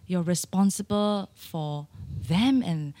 [0.07, 1.87] you're responsible for
[2.27, 2.93] them and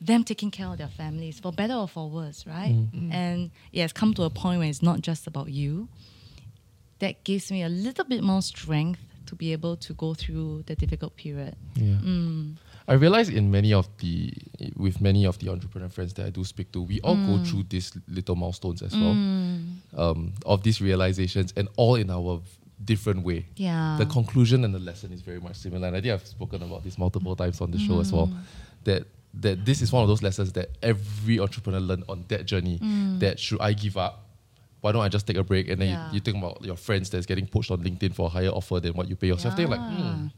[0.00, 2.74] them taking care of their families, for better or for worse, right?
[2.74, 3.12] Mm.
[3.12, 5.88] And it has come to a point where it's not just about you.
[6.98, 10.74] That gives me a little bit more strength to be able to go through the
[10.76, 11.56] difficult period.
[11.74, 11.98] Yeah.
[12.86, 12.92] Mm.
[12.92, 14.32] I realize in many of the
[14.76, 17.26] with many of the entrepreneur friends that I do speak to, we all Mm.
[17.26, 19.16] go through these little milestones as well,
[19.96, 22.40] um, of these realizations, and all in our
[22.84, 23.46] different way.
[23.56, 23.96] Yeah.
[23.98, 26.84] The conclusion and the lesson is very much similar, and I think I've spoken about
[26.84, 28.26] this multiple times on the show as well.
[28.28, 28.36] Mm.
[28.84, 29.06] That
[29.40, 32.78] that this is one of those lessons that every entrepreneur learned on that journey.
[32.78, 33.18] Mm.
[33.18, 34.20] That should I give up?
[34.80, 35.68] Why don't I just take a break?
[35.70, 36.06] And then Yeah.
[36.10, 38.78] you, you think about your friends that's getting pushed on LinkedIn for a higher offer
[38.78, 39.56] than what you pay yourself.
[39.56, 40.28] Think like, Yeah.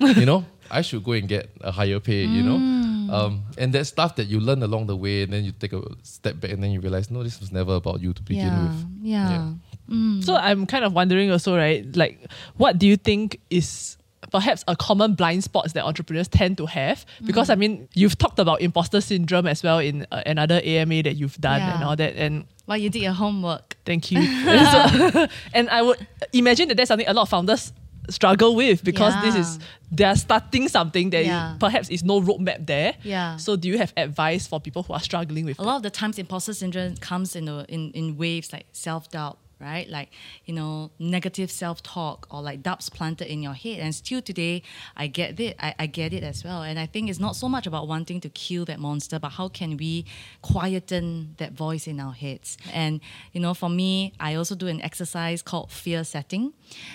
[0.00, 2.58] You know, I should go and get a higher pay, you know?
[2.58, 3.10] Mm.
[3.10, 5.82] Um, and that stuff that you learn along the way, and then you take a
[6.02, 8.62] step back and then you realize, no, this was never about you to begin yeah.
[8.68, 8.86] with.
[9.02, 9.30] Yeah.
[9.90, 10.20] Yeah.
[10.20, 11.84] So I'm kind of wondering also, right?
[11.96, 13.96] Like, what do you think is
[14.30, 17.06] perhaps a common blind spots that entrepreneurs tend to have?
[17.24, 21.16] Because I mean, you've talked about imposter syndrome as well in uh, another AMA that
[21.16, 22.16] you've done and all that.
[22.16, 23.76] And Well, you did your homework.
[23.86, 24.20] thank you.
[24.72, 27.72] So- and I would imagine that that's something a lot of founders
[28.10, 29.58] struggle with because this is
[29.90, 31.56] they're starting something that Yeah.
[31.58, 32.94] perhaps is no roadmap there.
[33.02, 33.36] Yeah.
[33.36, 35.90] So do you have advice for people who are struggling with a lot of the
[35.90, 39.88] times imposter syndrome comes in a, in, in waves like self-doubt right?
[39.88, 40.10] Like
[40.44, 43.80] you know negative self-talk or like doubts planted in your head.
[43.80, 44.62] And still today
[44.96, 45.56] i get it.
[45.58, 46.62] I, I get it as well.
[46.62, 49.48] And i think it's not so much about wanting to kill that monster but how
[49.48, 50.04] can we
[50.42, 52.56] quieten that voice in our heads?
[52.72, 53.00] And
[53.32, 56.52] you know for me i also do an exercise called fear setting.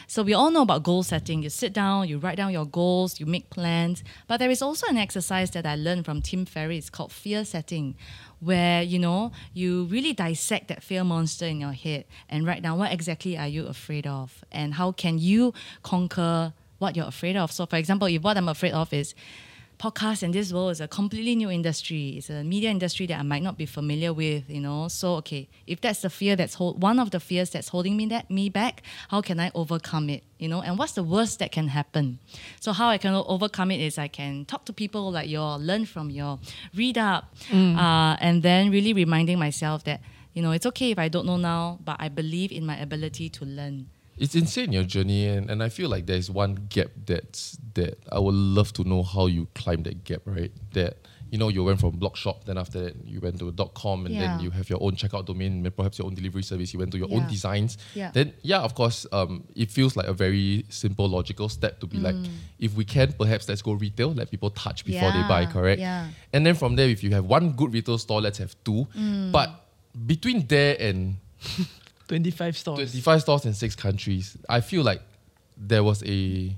[0.08, 1.43] So we all know about goal setting.
[1.43, 4.04] You sit down you write down your goals you make plans.
[4.28, 7.95] But there is also an exercise that i learned from tim ferriss called fear setting
[8.43, 12.77] where you know you really dissect that fear monster in your head and write down
[12.77, 17.51] what exactly are you afraid of and how can you conquer what you're afraid of.
[17.51, 19.15] So, for example, if what I'm afraid of is
[19.84, 22.15] podcast and this world is a completely new industry.
[22.17, 24.88] It's a media industry that I might not be familiar with, you know.
[24.88, 28.06] So okay, if that's the fear that's hold, one of the fears that's holding me
[28.06, 30.24] that me back, how can I overcome it?
[30.39, 32.19] You know, and what's the worst that can happen?
[32.62, 35.86] So how I can overcome it is I can talk to people like you, learn
[35.86, 36.39] from you,
[36.74, 40.00] read up, uh, and then really reminding myself that
[40.34, 43.28] you know it's okay if I don't know now, but I believe in my ability
[43.38, 43.92] to learn.
[44.17, 48.19] It's insane your journey, and, and I feel like there's one gap that's that I
[48.19, 50.52] would love to know how you climb that gap, right?
[50.73, 50.97] That
[51.32, 54.06] you know you went from blog shop, then after that you went to dot com,
[54.06, 54.21] and Yeah.
[54.38, 56.71] then you have your own checkout domain, perhaps your own delivery service.
[56.73, 57.80] You went to your own designs.
[57.95, 58.12] Yeah.
[58.13, 61.97] Then yeah, of course, um, it feels like a very simple, logical step to be
[61.97, 62.30] like, Mm.
[62.60, 65.80] if we can, perhaps let's go retail, let people touch before they buy, correct?
[65.82, 66.10] yeah.
[66.32, 68.88] And then from there, if you have one good retail store, let's have two.
[68.95, 69.32] Mm.
[69.32, 69.49] But
[70.06, 71.15] between there and
[72.17, 72.78] 25 stores.
[72.91, 74.38] 25 stores in six countries.
[74.47, 75.02] I feel like
[75.58, 76.56] there was a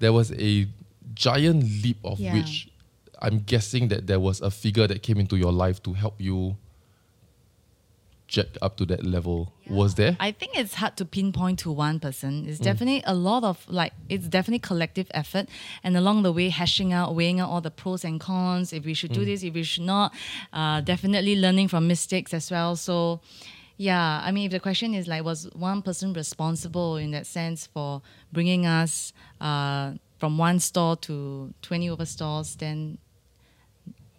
[0.00, 0.66] there was a
[1.14, 2.32] giant leap of Yeah.
[2.34, 2.68] which
[3.20, 6.56] I'm guessing that there was a figure that came into your life to help you
[8.26, 9.52] jack up to that level.
[9.68, 10.16] Was there?
[10.18, 12.44] I think it's hard to pinpoint to one person.
[12.44, 12.48] Mm.
[12.48, 15.46] It's definitely a lot of like it's definitely collective effort,
[15.84, 18.72] and along the way, hashing out, weighing out all the pros and cons.
[18.72, 19.14] If we should Mm.
[19.20, 20.12] do this, if we should not.
[20.52, 22.76] Uh, definitely learning from mistakes as well.
[22.76, 23.20] So,
[23.76, 27.66] yeah, I mean, if the question is like, was one person responsible in that sense
[27.66, 32.98] for bringing us uh, from one store to twenty over stores, then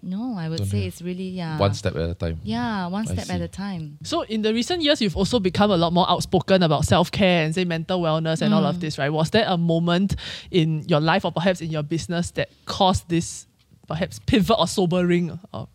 [0.04, 0.88] no, I would Don't say have.
[0.90, 2.40] it's really yeah One step at a time.
[2.44, 3.98] Yeah, one step at a time.
[4.04, 7.56] So in the recent years, you've also become a lot more outspoken about self-care and
[7.56, 8.70] say mental wellness and all Mm.
[8.70, 9.10] of this, right?
[9.10, 10.16] Was there a moment
[10.52, 13.48] in your life or perhaps in your business that caused this
[13.88, 15.40] perhaps pivot or sobering?
[15.52, 15.68] Or,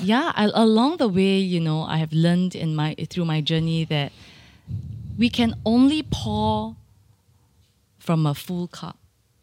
[0.00, 3.84] yeah I, along the way you know i have learned in my through my journey
[3.84, 4.12] that
[5.16, 6.76] we can only pour
[7.98, 8.96] from a full cup.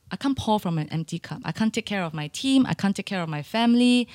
[0.10, 1.42] I can't pour from an empty cup.
[1.44, 2.66] I can't take care of my team.
[2.66, 4.08] I can't take care of my family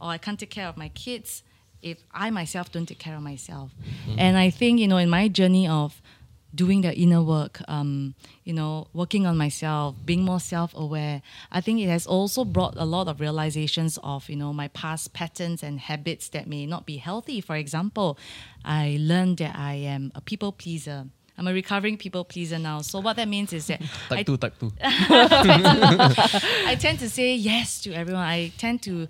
[0.00, 1.42] or i can't take care of my kids
[1.82, 3.70] if i myself don't take care of myself.
[3.82, 4.18] Mm-hmm.
[4.18, 6.00] And i think you know in my journey of
[6.54, 11.22] doing the inner work, um, you know, working on myself, being more self-aware.
[11.52, 15.12] I think it has also brought a lot of realizations of, you know, my past
[15.12, 17.40] patterns and habits that may not be healthy.
[17.40, 18.18] For example,
[18.64, 21.06] I learned that I am a people pleaser.
[21.36, 22.80] I'm a recovering people pleaser now.
[22.80, 23.80] So what that means is that
[24.10, 24.72] I, Type two, type two.
[24.80, 28.24] I tend to say yes to everyone.
[28.24, 29.06] I tend to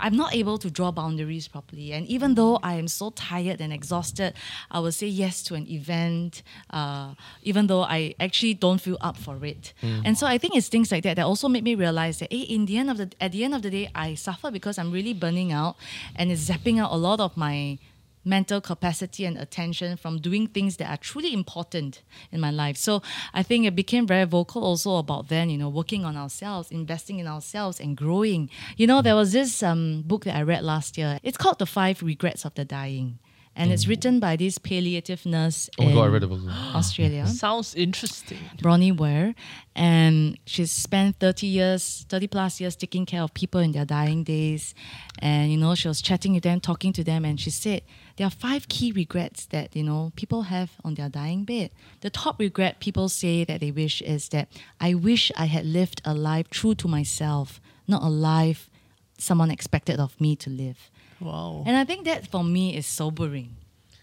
[0.00, 1.92] I'm not able to draw boundaries properly.
[1.92, 4.34] And even though I am so tired and exhausted,
[4.70, 9.16] I will say yes to an event, uh, even though I actually don't feel up
[9.16, 9.72] for it.
[10.04, 12.40] And so I think it's things like that that also made me realize that hey,
[12.40, 14.90] in the end of the at the end of the day, I suffer because I'm
[14.90, 15.76] really burning out
[16.16, 17.78] and it's zapping out a lot of my
[18.24, 22.76] mental capacity and attention from doing things that are truly important in my life.
[22.76, 23.02] So
[23.32, 27.18] I think it became very vocal also about then, you know, working on ourselves, investing
[27.18, 28.50] in ourselves and growing.
[28.76, 31.18] You know, there was this um, book that I read last year.
[31.22, 33.18] It's called The Five Regrets of the Dying.
[33.56, 33.88] And it's mm.
[33.88, 36.40] written by this palliative nurse Oh my in god, I read the book.
[36.74, 37.26] Australia.
[37.26, 38.38] sounds interesting.
[38.58, 39.34] Bronnie Ware,
[39.74, 44.22] and she's spent 30 years, 30 plus years taking care of people in their dying
[44.24, 44.74] days.
[45.18, 47.82] And, you know, she was chatting with them, talking to them, and she said
[48.16, 51.70] there are five key regrets that, you know, people have on their dying bed.
[52.00, 54.48] The top regret people say that they wish is that
[54.80, 58.70] I wish I had lived a life true to myself, not a life
[59.18, 60.90] someone expected of me to live.
[61.20, 61.64] Wow.
[61.66, 63.56] And I think that for me is sobering.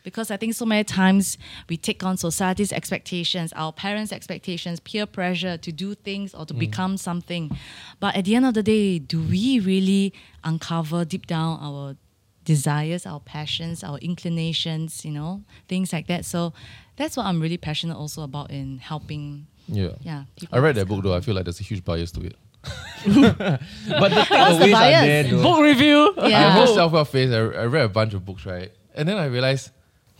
[0.03, 5.06] Because I think so many times we take on society's expectations, our parents' expectations, peer
[5.06, 6.60] pressure to do things or to mm.
[6.60, 7.58] become something.
[7.99, 10.13] But at the end of the day, do we really
[10.45, 11.97] uncover deep down our
[12.45, 16.23] desires, our passions, our inclinations, you know, things like that?
[16.23, 16.53] So
[16.95, 19.89] that's what I'm really passionate also about in helping, Yeah.
[20.01, 20.23] yeah.
[20.53, 21.15] I read that book though.
[21.15, 22.38] I feel like there's a huge bias to it.
[23.06, 25.01] But the takeaways are bias?
[25.01, 25.41] there though.
[25.43, 26.13] Book review.
[26.17, 26.51] I Yeah.
[26.51, 27.32] whole self help phase.
[27.32, 28.71] I, I read a bunch of books, right?
[28.95, 29.71] And then I realized,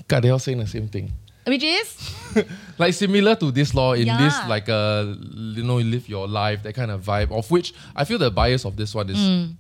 [0.08, 1.12] God, they're all saying the same thing.
[1.46, 2.14] Which is?
[2.78, 6.74] like similar to this law in this like uh you know live your life that
[6.76, 9.56] kind of vibe of which I feel the bias of this one is Mm.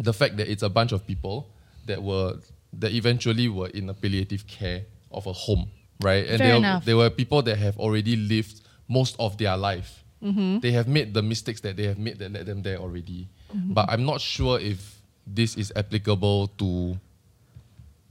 [0.00, 1.48] the fact that it's a bunch of people
[1.86, 2.36] that were
[2.74, 5.68] that eventually were in a palliative care of a home
[6.02, 6.84] right and Fair they were, enough.
[6.84, 10.60] they were people that have already lived most of their life Mm-hmm.
[10.60, 13.74] they have made the mistakes that they have made that led them there already mm-hmm.
[13.74, 16.96] but I'm not sure if this is applicable to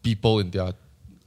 [0.03, 0.73] people in their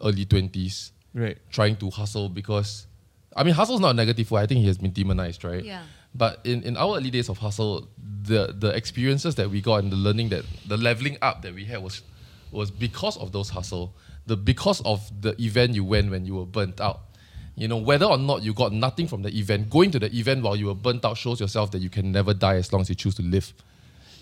[0.00, 1.38] early 20s Right.
[1.50, 2.86] trying to hustle because
[3.34, 4.40] I mean hustle is not a negative word.
[4.40, 5.64] I think he has been demonized, right?
[5.64, 5.82] Yeah.
[6.14, 7.88] But in, in our early days of hustle,
[8.22, 11.64] the the experiences that we got and the learning that the leveling up that we
[11.64, 12.02] had was
[12.52, 13.94] was because of those hustle.
[14.26, 17.00] The because of the event you went when you were burnt out.
[17.56, 20.42] You know, whether or not you got nothing from the event, going to the event
[20.42, 22.88] while you were burnt out shows yourself that you can never die as long as
[22.90, 23.52] you choose to live.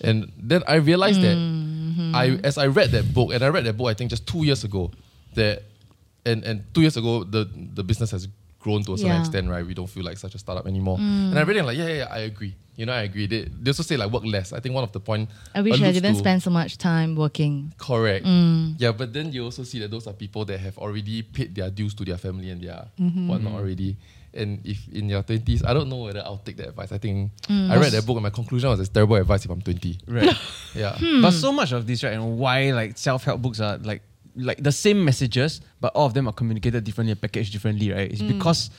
[0.00, 2.12] And then I realized Mm-hmm.
[2.12, 4.26] that I, as I read that book, and I read that book I think just
[4.26, 4.90] two years ago,
[5.34, 5.62] that,
[6.24, 8.28] and and two years ago the the business has
[8.64, 9.18] grown to a certain Yeah.
[9.20, 9.24] Mm.
[9.24, 9.64] extent, right?
[9.70, 10.96] We don't feel like such a startup anymore.
[10.98, 12.54] And I read it I'm like, yeah, yeah, yeah, I agree.
[12.76, 13.26] You know, I agree.
[13.32, 14.52] They, they also say like work less.
[14.52, 15.28] I think one of the point.
[15.54, 17.72] I wish I didn't to- spend so much time working.
[17.78, 18.24] Correct.
[18.26, 18.74] Mm.
[18.78, 21.70] Yeah, but then you also see that those are people that have already paid their
[21.70, 23.28] dues to their family and their Mm-hmm.
[23.28, 23.96] whatnot already.
[24.36, 26.90] And if in your twenties, I don't know whether I'll take that advice.
[26.90, 27.70] I think Mm.
[27.70, 29.98] I read that book and my conclusion was it's terrible advice if I'm twenty.
[30.08, 30.34] Right.
[30.74, 30.96] Yeah.
[30.98, 31.22] Hmm.
[31.22, 34.02] But so much of this, right, and why like self-help books are like
[34.36, 38.10] like the same messages, but all of them are communicated differently and packaged differently, right?
[38.10, 38.70] It's because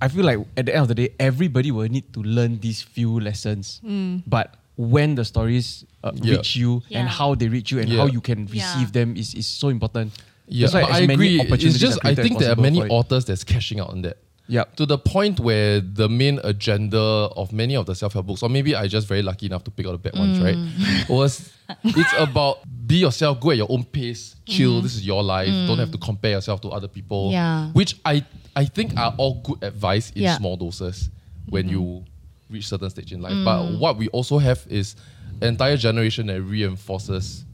[0.00, 2.82] I feel like at the end of the day, everybody will need to learn these
[2.82, 3.80] few lessons.
[4.26, 6.36] But when the stories uh, Yeah.
[6.36, 7.98] reach you and how they reach you and Yeah.
[8.00, 8.60] how you can Yeah.
[8.60, 10.12] receive them is, is so important.
[10.46, 11.40] Yeah, That's why but I agree.
[11.40, 12.90] It's just I think there are many for it.
[12.90, 14.18] authors that's cashing out on that.
[14.46, 14.76] Yep.
[14.76, 18.76] To the point where the main agenda of many of the self-help books, or maybe
[18.76, 20.56] I just very lucky enough to pick out the bad ones, right?
[20.56, 21.08] Mm.
[21.16, 21.52] Was
[21.82, 24.80] it's about be yourself, go at your own pace, chill.
[24.80, 24.82] Mm.
[24.82, 25.48] This is your life.
[25.66, 26.02] Don't have to mm.
[26.04, 27.30] compare yourself to other people.
[27.32, 27.68] Yeah.
[27.72, 30.36] Which I I think are all good advice in Yeah.
[30.36, 31.08] small doses
[31.48, 32.04] when you
[32.50, 33.44] reach certain stage in life.
[33.44, 34.94] But what we also have is
[35.40, 37.44] an entire generation that reinforces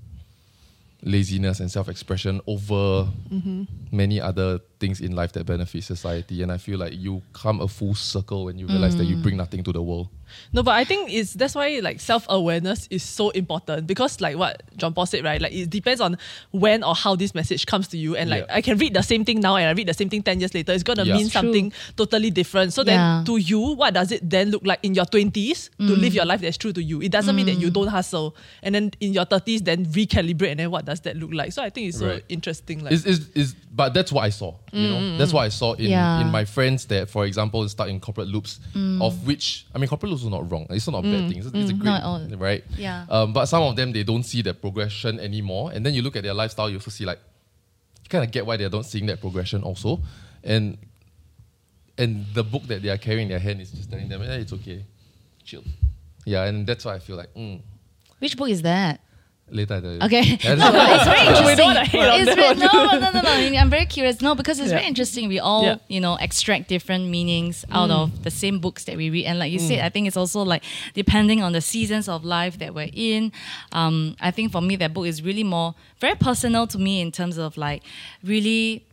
[1.03, 3.65] laziness and self-expression over mm-hmm.
[3.91, 6.43] many other things in life that benefit society.
[6.43, 9.35] And I feel like you come a full circle when you realize that you bring
[9.35, 9.39] mm.
[9.39, 10.09] nothing to the world.
[10.53, 14.37] No, but I think it's that's why like self awareness is so important because like
[14.37, 15.41] what John Paul said, right?
[15.41, 16.19] Like it depends on
[16.51, 18.17] when or how this message comes to you.
[18.17, 18.57] And like Yeah.
[18.57, 20.55] I can read the same thing now and I read the same thing ten years
[20.55, 20.73] later.
[20.73, 21.15] It's gonna Yeah.
[21.15, 21.31] mean true.
[21.31, 22.73] something totally different.
[22.73, 22.85] So Yeah.
[22.97, 26.01] then to you, what does it then look like in your twenties to mm.
[26.01, 27.03] live your life that's true to you?
[27.03, 27.75] It doesn't mean that you mm.
[27.75, 28.37] don't hustle.
[28.63, 31.53] And then in your thirties, then recalibrate and then what does that look like?
[31.53, 32.25] So I think it's so Right.
[32.29, 32.85] interesting.
[32.85, 34.55] Like Is is is but that's what I saw.
[34.73, 35.35] You know, mm, mm, that's mm.
[35.35, 36.21] what I saw in, Yeah.
[36.21, 38.61] in my friends that, for example, stuck in corporate loops,
[39.01, 40.67] of which I mean, corporate loops are not wrong.
[40.71, 41.39] It's not a bad thing.
[41.39, 42.27] It's, it's a great, Not at all.
[42.39, 42.63] right?
[42.77, 43.05] Yeah.
[43.11, 46.15] Um, but some of them they don't see that progression anymore, and then you look
[46.17, 47.19] at their lifestyle, you also see like,
[48.05, 50.01] you kind of get why they don't seeing that progression also,
[50.45, 50.79] and
[51.99, 54.35] and the book that they are carrying in their hand is just telling them, yeah,
[54.35, 54.85] it's okay,
[55.45, 55.65] chill.
[56.25, 57.61] Yeah, and that's why I feel like mm,
[58.21, 59.01] Which book is that?
[59.53, 59.75] Later.
[59.77, 60.01] I tell you.
[60.03, 60.39] Okay.
[60.43, 61.57] But it's very We interesting.
[61.57, 62.59] don't wanna hate on It's very- one.
[62.59, 63.59] no, no, no, no.
[63.59, 64.21] I'm very curious.
[64.21, 64.77] No, because it's Yeah.
[64.77, 65.29] very interesting.
[65.29, 65.77] We all, Yeah.
[65.89, 69.27] you know, extract different meanings out of the same books that we read.
[69.27, 70.63] And like you said, I think it's also like
[70.95, 73.33] depending on the seasons of life that we're in.
[73.73, 77.11] Um, I think for me, that book is really more very personal to me in
[77.13, 77.83] terms of like
[78.25, 78.85] really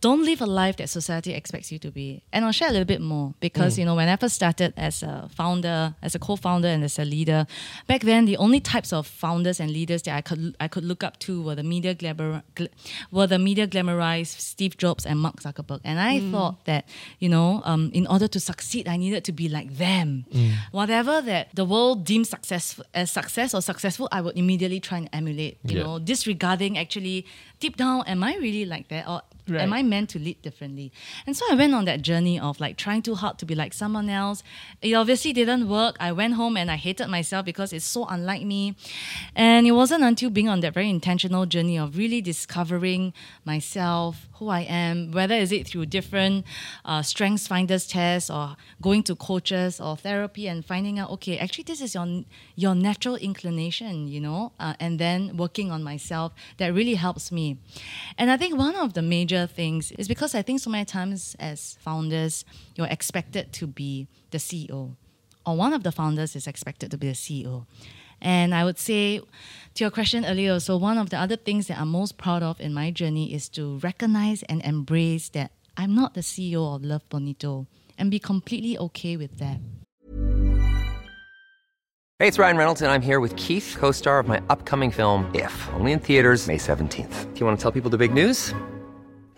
[0.00, 2.22] don't live a life that society expects you to be.
[2.32, 3.78] And I'll share a little bit more because, mm.
[3.78, 7.04] you know, when I first started as a founder, as a co-founder and as a
[7.04, 7.46] leader,
[7.86, 11.02] back then the only types of founders and leaders that I could I could look
[11.02, 12.68] up to were the media glamour gl-
[13.10, 15.80] were the media glamorized Steve Jobs and Mark Zuckerberg.
[15.84, 16.30] And I mm.
[16.30, 16.86] thought that,
[17.18, 20.26] you know, um, in order to succeed, I needed to be like them.
[20.32, 20.52] Mm.
[20.70, 25.08] Whatever that the world deems successful as success or successful, I would immediately try and
[25.12, 25.84] emulate, you Yeah.
[25.84, 27.26] know, disregarding actually
[27.60, 29.08] deep down, am I really like that?
[29.08, 29.62] Or Right.
[29.62, 30.92] am I meant to lead differently?
[31.26, 33.72] And so I went on that journey of like trying too hard to be like
[33.72, 34.42] someone else.
[34.82, 35.96] It obviously didn't work.
[36.00, 38.76] I went home and I hated myself because it's so unlike me.
[39.34, 43.12] And it wasn't until being on that very intentional journey of really discovering
[43.44, 46.44] myself, who I am, whether is it through different
[46.84, 51.64] uh, strengths finders tests or going to coaches or therapy and finding out, okay, actually
[51.64, 52.24] this is your
[52.54, 57.58] your natural inclination, you know, uh, and then working on myself that really helps me.
[58.16, 61.36] And I think one of the major things is because I think so many times
[61.38, 62.44] as founders,
[62.76, 64.96] you're expected to be the CEO,
[65.46, 67.66] or one of the founders is expected to be the CEO.
[68.20, 69.20] And I would say,
[69.74, 72.60] to your question earlier, so one of the other things that I'm most proud of
[72.60, 77.08] in my journey is to recognize and embrace that I'm not the CEO of Love
[77.08, 79.58] Bonito and be completely okay with that.
[82.18, 85.30] Hey, it's Ryan Reynolds, and I'm here with Keith, co star of my upcoming film,
[85.34, 87.32] If, only in theaters, May 17th.
[87.32, 88.52] Do you want to tell people the big news?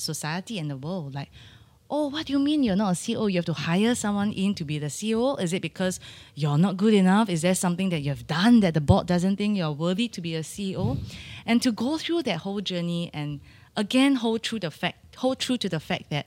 [0.00, 1.14] society and the world.
[1.14, 1.30] Like,
[1.90, 3.30] oh, what do you mean you're not a CEO?
[3.30, 5.40] You have to hire someone in to be the CEO?
[5.40, 6.00] Is it because
[6.34, 7.28] you're not good enough?
[7.28, 10.34] Is there something that you've done that the board doesn't think you're worthy to be
[10.34, 10.98] a CEO?
[11.44, 13.40] And to go through that whole journey and
[13.76, 16.26] again hold true the fact hold true to the fact that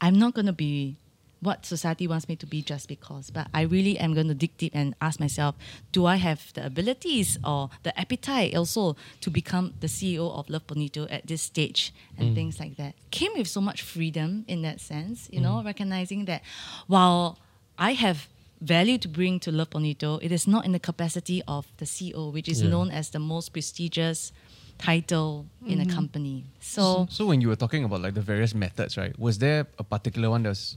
[0.00, 0.98] I'm not to be
[1.46, 4.56] what society wants me to be just because, but I really am going to dig
[4.58, 5.54] deep and ask myself,
[5.92, 10.66] do I have the abilities or the appetite also to become the CEO of Love
[10.66, 12.34] Bonito at this stage and mm.
[12.34, 12.94] things like that?
[13.12, 15.64] Came with so much freedom in that sense, you know, mm.
[15.64, 16.42] recognizing that
[16.88, 17.38] while
[17.78, 18.28] I have
[18.60, 22.32] value to bring to Love Bonito, it is not in the capacity of the CEO,
[22.32, 22.70] which is Yeah.
[22.70, 24.32] known as the most prestigious
[24.78, 25.94] title in a mm-hmm.
[25.94, 26.44] company.
[26.60, 29.18] So, So when you were talking about like the various methods, right?
[29.18, 30.76] Was there a particular one that was ex-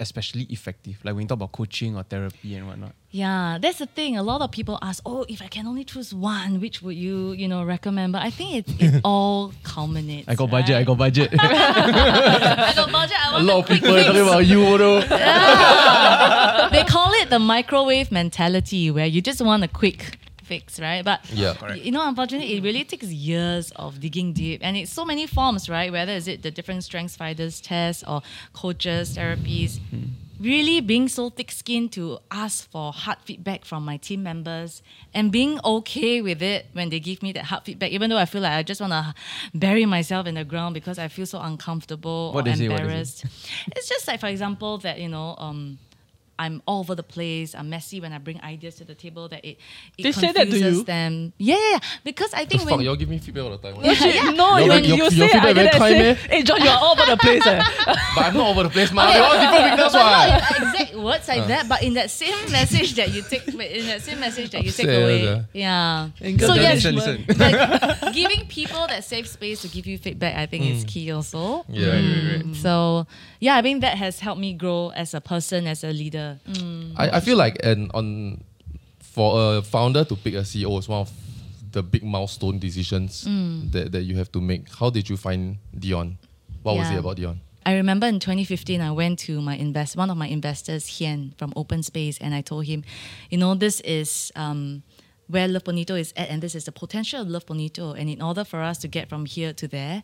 [0.00, 0.98] especially effective?
[1.04, 2.92] Like when you talk about coaching or therapy and whatnot.
[3.10, 4.16] yeah, that's the thing.
[4.16, 7.32] A lot of people ask, "Oh, if I can only choose one, which would you,
[7.32, 10.28] you know, recommend?" But I think it, it all culminates.
[10.28, 10.74] I got budget.
[10.74, 10.86] I right?
[10.86, 11.28] got budget.
[11.38, 13.16] I got budget.
[13.18, 14.98] I A want lot of people are talking about you, though.
[15.00, 16.68] Yeah.
[16.70, 21.04] they call it the microwave mentality, where you just want a quick fix, right?
[21.04, 21.74] But Yeah.
[21.74, 25.68] you know, unfortunately, it really takes years of digging deep, and it's so many forms,
[25.68, 25.90] right?
[25.90, 28.22] Whether is it the different strengths finders tests or
[28.52, 29.80] coaches therapies.
[30.40, 34.82] Really being so thick-skinned to ask for hard feedback from my team members
[35.14, 38.24] and being okay with it when they give me that hard feedback, even though I
[38.24, 39.14] feel like I just want to
[39.54, 42.78] bury myself in the ground because I feel so uncomfortable What or they say, what
[42.78, 42.82] they say?
[42.82, 43.24] embarrassed.
[43.76, 45.78] it's just like, for example, that you know, um,
[46.38, 47.54] I'm all over the place.
[47.54, 49.28] I'm messy when I bring ideas to the table.
[49.28, 49.58] That it,
[49.98, 50.84] it They say that to confuses you?
[50.84, 51.32] them.
[51.38, 51.78] Yeah, yeah, yeah.
[52.02, 53.80] because I The think fuck, when y'all give me feedback all the time.
[53.80, 56.14] No, shit, no, Your- when your- you your say feedback I very get kind, say,
[56.28, 57.46] hey John, you're all over the place.
[57.46, 57.62] Eh.
[58.14, 59.12] But I'm not over the place, man.
[59.12, 62.94] They all different weakness, but not exact words like that, but in that same message
[62.94, 65.42] that you take, in that same message that you take away, uh.
[65.52, 66.08] yeah.
[66.20, 67.38] Anger So yes, listen, listen.
[67.38, 71.64] like, giving people that safe space to give you feedback, I think is key also.
[71.64, 71.64] Mm.
[71.68, 72.56] Yeah, right, right.
[72.56, 73.06] So
[73.40, 76.23] yeah, I think that has helped me grow as a person, as a leader.
[76.96, 78.42] I, I feel like and on
[79.00, 81.10] for a founder to pick a CEO is one of
[81.72, 83.70] the big milestone decisions Mm.
[83.72, 84.62] that, that you have to make.
[84.78, 86.18] How did you find Dion?
[86.62, 87.40] What was it about Dion?
[87.66, 91.52] I remember in 2015, I went to my invest one of my investors, Hian from
[91.56, 92.84] Open Space, and I told him,
[93.30, 94.82] you know, this is um,
[95.28, 97.92] where Love Bonito is at, and this is the potential of Love Bonito.
[97.92, 100.02] And in order for us to get from here to there,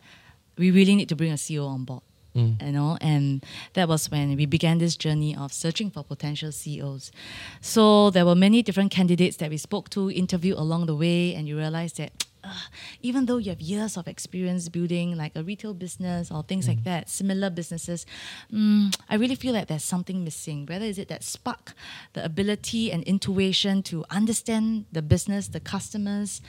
[0.57, 2.01] we really need to bring a CEO on board.
[2.35, 2.65] Mm.
[2.65, 7.11] You know, and that was when we began this journey of searching for potential CEOs.
[7.59, 11.47] So there were many different candidates that we spoke to, interviewed along the way, and
[11.47, 12.11] you realize that
[12.43, 12.53] uh,
[13.01, 16.83] even though you have years of experience building like a retail business or things like
[16.83, 18.05] that, similar businesses,
[18.51, 20.65] mm, I really feel like there's something missing.
[20.65, 21.73] Whether is it that spark,
[22.13, 26.41] the ability and intuition to understand the business, the customers,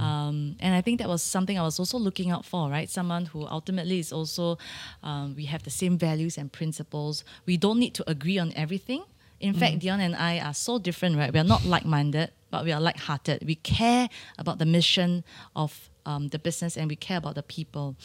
[0.00, 2.68] um, and I think that was something I was also looking out for.
[2.68, 4.58] Right, someone who ultimately is also
[5.02, 7.24] um, we have the same values and principles.
[7.46, 9.04] We don't need to agree on everything.
[9.38, 11.30] In fact, Dion and I are so different, right?
[11.32, 13.44] We are not like-minded, but we are light-hearted.
[13.46, 15.24] We care about the mission
[15.54, 17.96] of um, the business and we care about the people.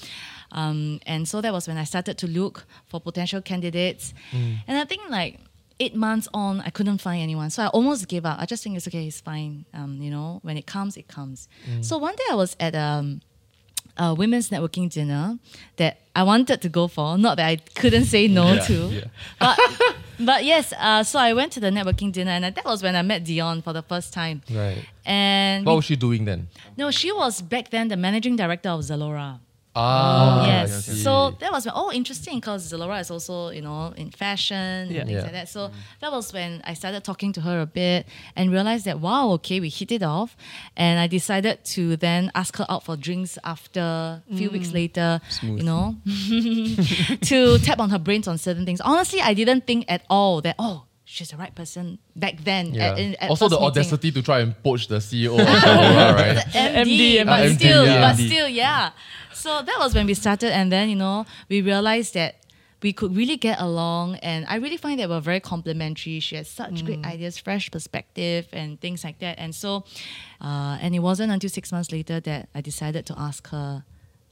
[0.52, 4.14] Um, and so that was when I started to look for potential candidates.
[4.34, 5.40] And I think like
[5.80, 7.50] eight months on, I couldn't find anyone.
[7.52, 8.40] So I almost gave up.
[8.40, 9.66] I just think it's okay, it's fine.
[9.74, 11.48] Um, you know, when it comes, it comes.
[11.82, 13.22] So one day I was at um,
[13.98, 15.38] a women's networking dinner
[15.78, 17.18] that I wanted to go for.
[17.18, 18.74] Not that I couldn't say no Yeah, to.
[18.88, 19.04] yeah.
[19.40, 19.60] But,
[20.26, 23.02] but yes, uh, so I went to the networking dinner and that was when I
[23.02, 24.42] met Dion for the first time.
[24.50, 24.86] Right.
[25.06, 26.48] And What we- was she doing then?
[26.78, 29.40] no, she was back then the managing director of Zalora.
[29.74, 30.90] Ah, yes.
[30.90, 31.02] I see.
[31.04, 35.00] So that was when, oh interesting because Zalora is also you know in fashion Yeah.
[35.02, 35.22] and things Yeah.
[35.24, 35.50] like that.
[35.50, 38.06] So that was when I started talking to her a bit
[38.36, 40.36] and realized that wow okay we hit it off,
[40.76, 45.22] and I decided to then ask her out for drinks after a few weeks later.
[45.42, 45.96] You know,
[47.22, 48.82] to tap on her brains on certain things.
[48.82, 50.84] Honestly, I didn't think at all that oh.
[51.12, 52.74] She's the right person back then.
[52.74, 52.92] Yeah.
[52.92, 53.68] At, in, at also, the first meeting.
[53.68, 56.38] audacity to try and poach the CEO of Zalora, right?
[56.38, 58.02] MD, MD, but MD, still, yeah.
[58.02, 58.92] but still, yeah.
[59.34, 62.36] So that was when we started, and then you know we realized that
[62.82, 66.22] we could really get along, and I really find that we're very complementary.
[66.22, 69.38] She has such great ideas, fresh perspective, and things like that.
[69.38, 69.84] And so,
[70.40, 73.84] uh, and it wasn't until six months later that I decided to ask her.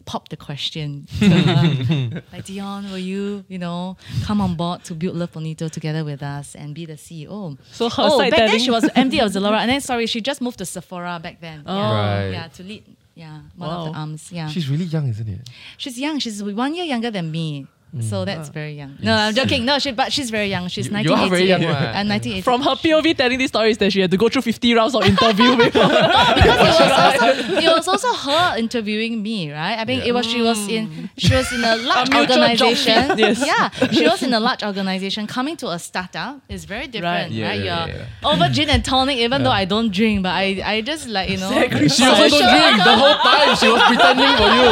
[0.10, 2.24] Pop the question to her.
[2.34, 6.24] like Dion, will you, you know, come on board to build Love Bonito together with
[6.24, 7.58] us and be the CEO?
[7.72, 10.42] So her oh, back then she was MD of Zalora, and then sorry, she just
[10.42, 11.62] moved to Sephora back then.
[11.66, 11.78] Oh.
[11.78, 11.92] Yeah,
[12.24, 12.32] Right.
[12.32, 12.84] yeah, to lead.
[13.14, 14.32] Yeah, one of the arms.
[14.32, 15.42] Yeah, She's really young, isn't it?
[15.78, 16.18] she's young.
[16.20, 17.68] She's one year younger than me.
[18.02, 18.98] So that's very young.
[19.02, 19.66] No, I'm joking.
[19.66, 20.68] No, she, but she's very young.
[20.68, 21.72] She's You- you are very young, what?
[21.74, 22.44] Uh, 1988.
[22.44, 25.04] From her POV telling these stories that she had to go through 50 rounds of
[25.04, 25.88] interview before.
[26.40, 27.26] because it was also
[27.66, 29.78] it was also her interviewing me, right?
[29.80, 33.08] I mean, it was she was in she was in a large mutual organization.
[33.10, 33.44] fit, yes.
[33.46, 35.26] Yeah, she was in a large organization.
[35.26, 37.32] Coming to a startup is very different, Right.
[37.32, 37.32] right?
[37.32, 40.62] Yeah, yeah, You're yeah, over gin and tonic, even though I don't drink, but I
[40.64, 41.50] I just like you know.
[41.50, 43.56] She also don't drink the whole time.
[43.58, 44.70] She was pretending for you.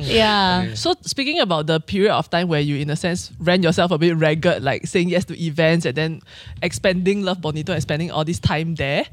[0.00, 0.74] Yeah.
[0.74, 3.98] so speaking about the period of time where you, in a sense, ran yourself a
[3.98, 6.20] bit ragged, like saying yes to events and then
[6.62, 9.06] expanding Love Bonito and spending all this time there.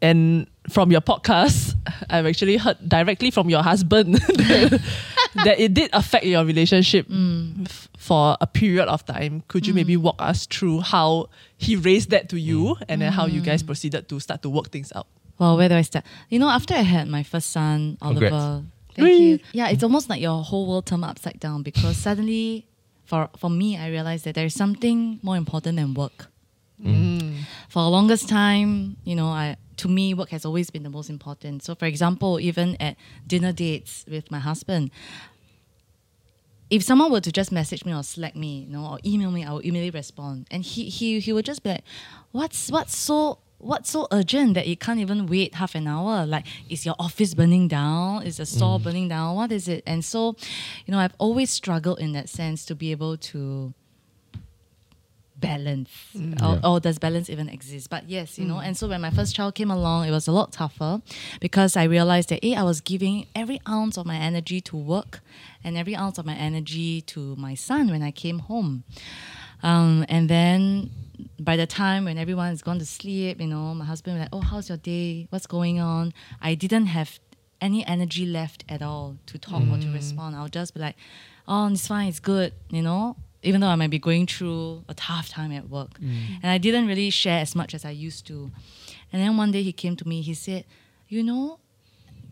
[0.00, 1.76] And from your podcast,
[2.10, 4.80] I've actually heard directly from your husband that,
[5.44, 7.66] that it did affect your relationship mm.
[7.66, 9.44] f- for a period of time.
[9.46, 10.02] Could you maybe mm.
[10.02, 11.28] walk us through how
[11.58, 12.82] he raised that to you mm.
[12.88, 15.06] and then how you guys proceeded to start to work things out?
[15.38, 16.06] Well, where do I start?
[16.30, 18.64] You know, after I had my first son, Congrats.
[18.94, 19.38] Thank you.
[19.52, 22.66] Yeah, it's almost like your whole world turned upside down because suddenly,
[23.04, 26.26] for for me, I realized that there's something more important than work.
[26.82, 27.44] Mm.
[27.68, 31.10] For the longest time, you know, I to me work has always been the most
[31.10, 31.62] important.
[31.62, 34.90] So, for example, even at dinner dates with my husband,
[36.70, 39.44] if someone were to just message me or slack me, you know, or email me,
[39.44, 40.46] I would immediately respond.
[40.50, 41.84] And he he he would just be like,
[42.32, 46.26] "What's what's so what's so urgent that you can't even wait half an hour?
[46.26, 48.24] Like, is your office burning down?
[48.24, 49.36] Is the store burning down?
[49.36, 50.36] What is it?" And so,
[50.84, 53.72] you know, I've always struggled in that sense to be able to
[55.42, 55.90] balance
[56.40, 59.34] or, or does balance even exist but yes you know and so when my first
[59.34, 61.02] child came along it was a lot tougher
[61.40, 65.18] because i realized that eh, i was giving every ounce of my energy to work
[65.64, 68.84] and every ounce of my energy to my son when i came home
[69.64, 70.90] um, and then
[71.44, 74.30] by the time when everyone is gone to sleep you know my husband was like
[74.32, 77.18] oh how's your day what's going on i didn't have
[77.60, 79.94] any energy left at all to talk or to mm.
[79.94, 80.96] respond i'll just be like
[81.46, 84.94] oh it's fine it's good you know even though I might be going through a
[84.94, 85.98] tough time at work.
[85.98, 86.38] Mm.
[86.42, 88.50] And I didn't really share as much as I used to.
[89.12, 90.64] And then one day he came to me, he said,
[91.08, 91.58] You know,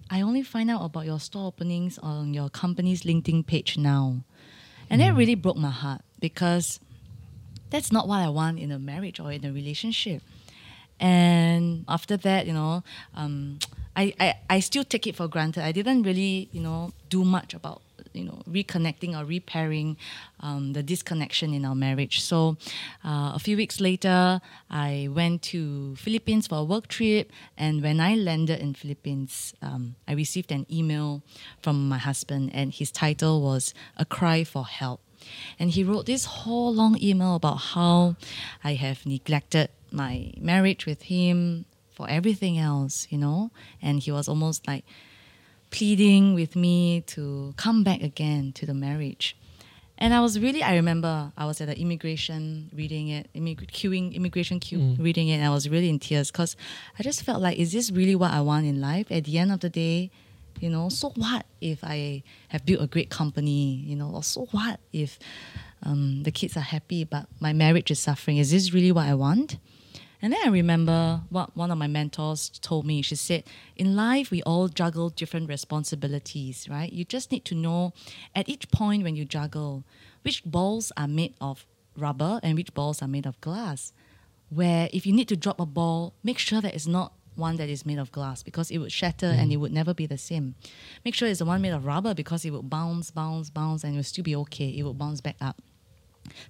[0.08, 4.22] I only find out about your store openings on your company's LinkedIn page now.
[4.88, 5.18] And that mm.
[5.18, 6.80] really broke my heart because
[7.70, 10.22] that's not what I want in a marriage or in a relationship.
[11.00, 13.58] And after that, you know, um,
[13.96, 15.64] I, I, I still take it for granted.
[15.64, 19.96] I didn't really, you know, do much about, you know, reconnecting or repairing
[20.38, 22.20] um, the disconnection in our marriage.
[22.20, 22.56] So
[23.04, 24.40] uh, a few weeks later,
[24.70, 27.32] I went to Philippines for a work trip.
[27.58, 31.22] And when I landed in Philippines, um, I received an email
[31.60, 35.00] from my husband and his title was A Cry for Help.
[35.58, 38.16] And he wrote this whole long email about how
[38.62, 43.50] I have neglected my marriage with him for everything else, you know?
[43.82, 44.84] And he was almost like
[45.70, 49.36] pleading with me to come back again to the marriage.
[49.98, 54.14] And I was really, I remember I was at the immigration reading it, immig- queuing,
[54.14, 54.98] immigration queue mm.
[54.98, 56.56] reading it, and I was really in tears because
[56.98, 59.12] I just felt like, is this really what I want in life?
[59.12, 60.10] At the end of the day,
[60.58, 64.46] you know, so what if I have built a great company, you know, or so
[64.50, 65.18] what if
[65.82, 68.38] um, the kids are happy but my marriage is suffering?
[68.38, 69.58] Is this really what I want?
[70.22, 73.00] And then I remember what one of my mentors told me.
[73.00, 73.44] She said,
[73.76, 76.92] In life, we all juggle different responsibilities, right?
[76.92, 77.94] You just need to know
[78.34, 79.84] at each point when you juggle
[80.22, 83.92] which balls are made of rubber and which balls are made of glass.
[84.50, 87.68] Where if you need to drop a ball, make sure that it's not one that
[87.68, 90.54] is made of glass because it would shatter and it would never be the same.
[91.04, 93.94] Make sure it's the one made of rubber because it would bounce, bounce, bounce, and
[93.94, 94.68] it will still be okay.
[94.68, 95.60] It would bounce back up.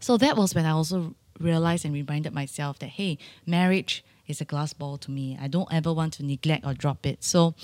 [0.00, 3.16] So that was when I also realized and reminded myself that hey,
[3.46, 5.38] marriage is a glass ball to me.
[5.40, 7.24] I don't ever want to neglect or drop it.
[7.24, 7.54] So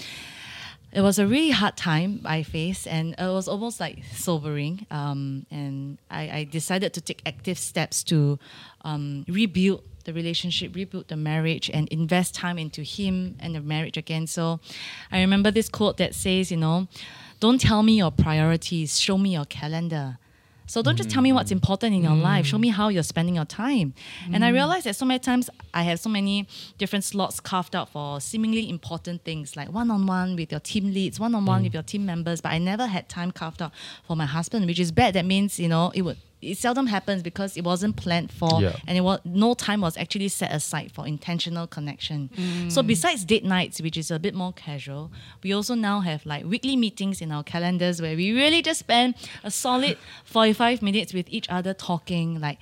[0.93, 4.87] it was a really hard time I faced, and it was almost like sobering.
[4.91, 8.39] Um, and I, I decided to take active steps to
[8.83, 13.99] um, rebuild the relationship, rebuild the marriage, and invest time into him and the marriage
[13.99, 14.27] again.
[14.27, 14.61] So
[15.13, 16.89] I remember this quote that says, you know,
[17.39, 20.19] don't tell me your priorities, show me your calendar.
[20.69, 21.59] So don't just tell me what's mm.
[21.61, 22.45] important in your life.
[22.45, 22.75] Show me mm.
[22.75, 23.95] how you're spending your time.
[24.33, 24.55] And I mm.
[24.55, 28.69] realized that so many times I have so many different slots carved out for seemingly
[28.69, 32.59] important things like one-on-one with your team leads, one-on-one with your team members, but I
[32.59, 33.71] never had time carved out
[34.09, 35.15] for my husband, which is bad.
[35.15, 38.77] That means, you know, it would it seldom happens because it wasn't planned for Yeah.
[38.87, 42.31] and it was no time was actually set aside for intentional connection.
[42.37, 42.71] Mm.
[42.71, 45.11] So besides date nights, which is a bit more casual,
[45.43, 49.15] we also now have like weekly meetings in our calendars where we really just spend
[49.43, 52.59] a solid 45 minutes with each other talking like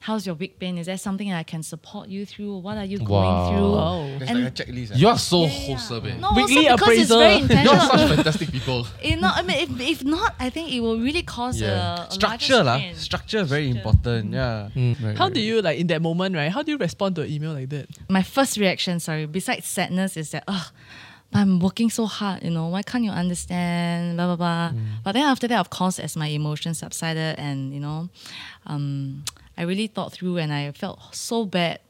[0.00, 0.78] how's your week been?
[0.78, 2.58] Is there something I can support you through?
[2.58, 3.48] What are you going Wow.
[3.50, 3.72] through?
[3.72, 4.18] Wow.
[4.18, 4.90] There's And- like a checklist.
[4.92, 4.96] ah.
[4.96, 6.16] You are so wholesome, eh.
[6.18, 7.62] No, Weekly also because it's very appraisal.
[7.64, 8.86] You are such fantastic people.
[9.04, 12.04] you know, I mean, if, if not, I think it will really cause Yeah.
[12.04, 12.76] a, a Structure larger lah.
[12.78, 12.94] strain.
[12.96, 14.32] Structure very important.
[14.32, 14.68] Yeah.
[14.74, 15.34] Right, How right.
[15.34, 16.50] do you like in that moment, right?
[16.50, 17.86] How do you respond to an email like that?
[18.08, 20.72] my first reaction, sorry, besides sadness, is that, ugh,
[21.32, 24.16] I'm working so hard, you know, why can't you understand?
[24.16, 24.72] Blah, blah, blah.
[25.04, 28.08] But then after that, of course, as my emotions subsided and, you know,
[28.66, 29.22] um,
[29.60, 31.80] I really thought through and I felt so bad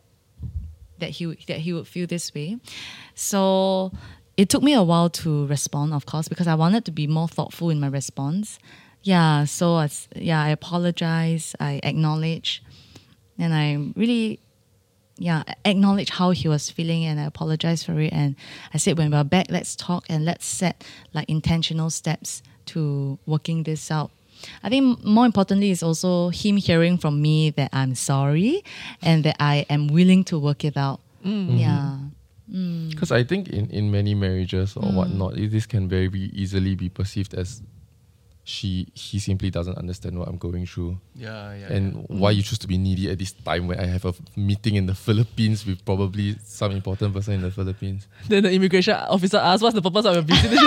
[0.99, 2.59] that he, that he would feel this way.
[3.15, 3.93] So
[4.37, 7.29] it took me a while to respond, of course, because I wanted to be more
[7.29, 8.59] thoughtful in my response.
[9.03, 12.63] yeah, so it's, yeah, I apologize, I acknowledge,
[13.39, 14.41] and I really,
[15.17, 18.13] yeah, acknowledge how he was feeling, and I apologize for it.
[18.13, 18.37] And
[18.75, 23.63] I said, when we're back, let's talk and let's set like intentional steps to working
[23.63, 24.11] this out.
[24.63, 28.63] I think more importantly is also him hearing from me that I'm sorry
[29.03, 31.01] and that I am willing to work it out.
[31.25, 31.59] Mm.
[31.59, 31.97] Yeah.
[32.51, 32.87] Mm-hmm.
[32.87, 32.91] Mm.
[32.91, 34.83] Because I think in, in many marriages Mm.
[34.83, 37.63] or whatnot, it- this can very easily be perceived as
[38.51, 40.99] she he simply doesn't understand what I'm going through.
[41.15, 41.73] Yeah, yeah.
[41.73, 44.75] and why you choose to be needy at this time when I have a meeting
[44.75, 48.09] in the Philippines with probably some important person in the Philippines.
[48.29, 50.51] Then the immigration officer asked, "What's the purpose of your visit?"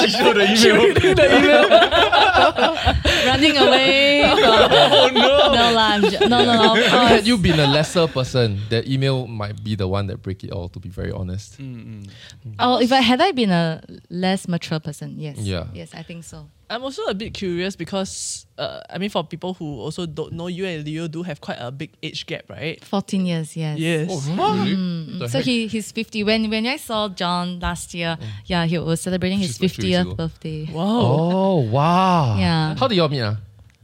[0.00, 0.82] she showed the She email.
[0.88, 1.64] reading the email.
[3.26, 4.22] Running away.
[4.24, 5.52] oh no.
[5.52, 6.72] No, lah, I'm ju- no, no, no.
[6.72, 7.10] Of I mean, course.
[7.20, 10.50] had you been a lesser person, that email might be the one that break it
[10.52, 10.68] all.
[10.70, 12.54] To be very honest, mm, mm.
[12.58, 15.36] Oh, if I had I been a less mature person, yes.
[15.38, 15.49] Yeah.
[15.74, 16.48] Yes, I think so.
[16.70, 20.46] I'm also a bit curious because uh, I mean, for people who also don't know,
[20.46, 22.78] you and Leo do have quite a big age gap, right?
[22.84, 23.78] 14 years, yes.
[23.78, 24.06] Yes.
[24.28, 24.74] really?
[25.18, 25.46] The So heck?
[25.46, 26.22] he he's 50.
[26.22, 29.80] When when I saw John last year, yeah, he was celebrating his Which is like
[29.82, 30.68] three years 50th birthday.
[30.70, 31.00] Wow.
[31.02, 32.38] Oh wow!
[32.38, 32.74] Yeah.
[32.78, 33.22] How did y'all meet?
[33.22, 33.36] Ah?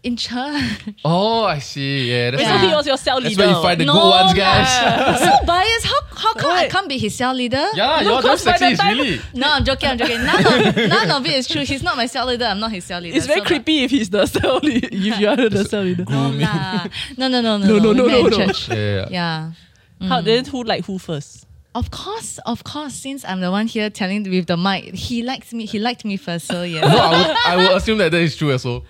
[0.06, 0.94] In church.
[1.04, 2.10] Oh, I see.
[2.10, 3.28] Yeah, that's, Wait, where so he was your cell leader.
[3.34, 5.18] that's where you find the No good ones, guys.
[5.26, 5.86] so biased.
[5.86, 7.66] How how come I can't be his cell leader?
[7.74, 8.76] yeah, No, you're damn cause sexy.
[8.76, 9.20] time- really.
[9.34, 9.88] No, I'm joking.
[9.90, 10.22] I'm joking.
[10.24, 11.64] None of none of it is true.
[11.64, 12.44] He's not my cell leader.
[12.44, 13.16] I'm not his cell leader.
[13.16, 14.88] It's very So, creepy if he's the cell leader.
[14.92, 16.04] If you are the cell leader.
[16.08, 16.86] No, lah.
[17.18, 18.36] no, no, no, no, No, no, We no, met no, in no.
[18.46, 18.68] church.
[18.68, 19.06] Yeah, yeah.
[19.10, 20.08] Yeah.
[20.08, 20.24] How mm.
[20.24, 21.46] then who like who first?
[21.76, 22.94] Of course, of course.
[22.94, 25.66] Since I'm the one here telling with the mic, he likes me.
[25.66, 26.46] He liked me first.
[26.46, 26.80] So yeah.
[26.80, 28.82] No, I would, I would assume that that is true as well.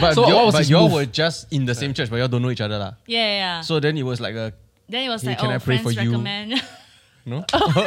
[0.00, 2.40] But So y'all, was but y'all were just in the same church, but y'all don't
[2.40, 2.78] know each other.
[2.78, 2.92] lah.
[3.06, 3.60] yeah, yeah, yeah.
[3.60, 4.54] So then it was like a
[4.88, 6.56] then it was Hey, like, can oh, I pray friends for you?
[7.30, 7.52] recommend.
[7.52, 7.58] no.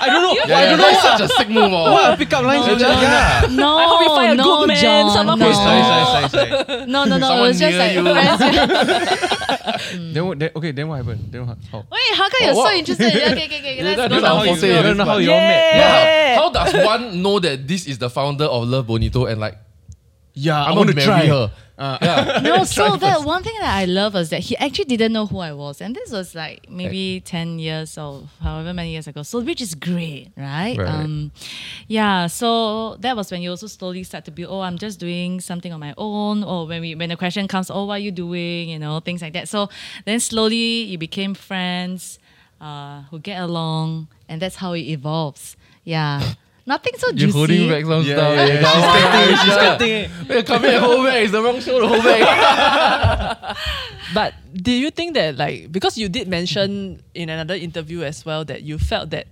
[0.00, 0.32] I don't know.
[0.34, 1.64] Yeah, yeah, that's such a sick move.
[1.72, 1.92] Oh.
[1.92, 2.66] What pick up lines?
[2.66, 2.80] No, with?
[2.82, 3.46] Yeah.
[3.50, 5.46] no, I hope you find a no, good man, John, someone no.
[5.46, 6.86] who's Sorry, sorry, sorry, sorry.
[6.94, 7.38] no, no, no.
[7.44, 8.02] It was just like you.
[8.02, 8.38] friends.
[10.14, 11.28] then, what- then okay, then what happened?
[11.30, 11.78] Then what, how?
[11.90, 13.06] Wait, how come you're What- so interested?
[13.06, 13.58] Okay, okay, okay.
[13.58, 14.36] okay, Let's that- go that's down.
[14.36, 15.74] how you, Jose I don't know how you all met.
[15.76, 16.36] Yeah.
[16.36, 19.58] How, how does one know that this is the founder of Love Bonito and like
[20.34, 21.36] Yeah, I'm I going want to to marry try.
[21.36, 21.52] her?
[21.78, 22.40] Yeah.
[22.42, 25.26] No, so Try that one thing that I love was that he actually didn't know
[25.26, 29.22] who I was, and this was like maybe ten years or however many years ago.
[29.22, 30.76] So which is great, right?
[30.76, 30.88] Right.
[30.88, 31.30] Um,
[31.86, 32.26] yeah.
[32.26, 35.72] So that was when you also slowly start to be, oh, I'm just doing something
[35.72, 36.42] on my own.
[36.42, 38.68] Or when we when the question comes, oh, what are you doing?
[38.70, 39.48] You know, things like that.
[39.48, 39.68] So
[40.04, 42.18] then slowly you became friends,
[42.60, 45.56] uh, who get along, and that's how it evolves.
[45.84, 46.34] Yeah.
[46.68, 47.38] Nothing so You're juicy.
[47.38, 48.32] holding back some Yeah, stuff.
[48.36, 48.60] yeah, yeah.
[48.60, 49.64] She's on, cutting, she's Aisha.
[49.64, 50.28] cutting.
[50.28, 51.16] Wait, come here, hold back.
[51.24, 53.56] It's the wrong show to hold back.
[54.14, 58.44] But do you think that like because you did mention in another interview as well
[58.46, 59.26] that you felt that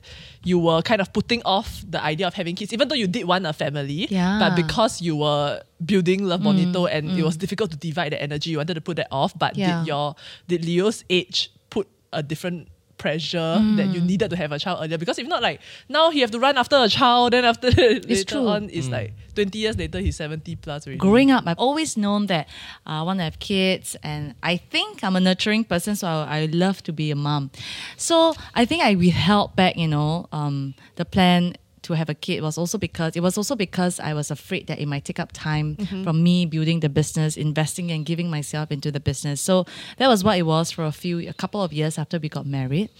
[0.44, 3.24] you were kind of putting off the idea of having kids, even though you did
[3.24, 4.38] want a family, Yeah.
[4.38, 7.24] but because you were building Love mm, Bonito and it mm.
[7.24, 9.32] was difficult to divide the energy, you wanted to put that off.
[9.38, 9.80] But Yeah.
[9.80, 10.14] did your
[10.46, 12.68] did Leo's age put a different
[12.98, 13.76] pressure mm.
[13.76, 14.98] that you needed to have a child earlier?
[14.98, 18.24] Because if not, like now he have to run after a child, then after later
[18.24, 18.48] true.
[18.48, 18.92] on, it's mm.
[18.92, 20.98] like twenty years later he's seventy plus already.
[20.98, 22.48] growing up, I've always known that
[22.86, 26.40] uh, I want to have kids, and I think I'm a nurturing person, so I,
[26.40, 27.50] I love to be a mom.
[27.96, 31.56] So I think I withheld back, you know, um, the plan
[31.86, 34.78] to have a kid was also because it was also because I was afraid that
[34.78, 38.90] it might take up time from me building the business, investing and giving myself into
[38.90, 39.40] the business.
[39.40, 39.64] So
[39.98, 42.46] that was what it was for a few, a couple of years after we got
[42.46, 42.90] married,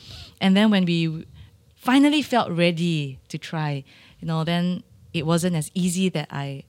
[0.40, 1.26] and then when we
[1.74, 3.84] finally felt ready to try,
[4.20, 4.82] you know, then
[5.12, 6.64] it wasn't as easy that I.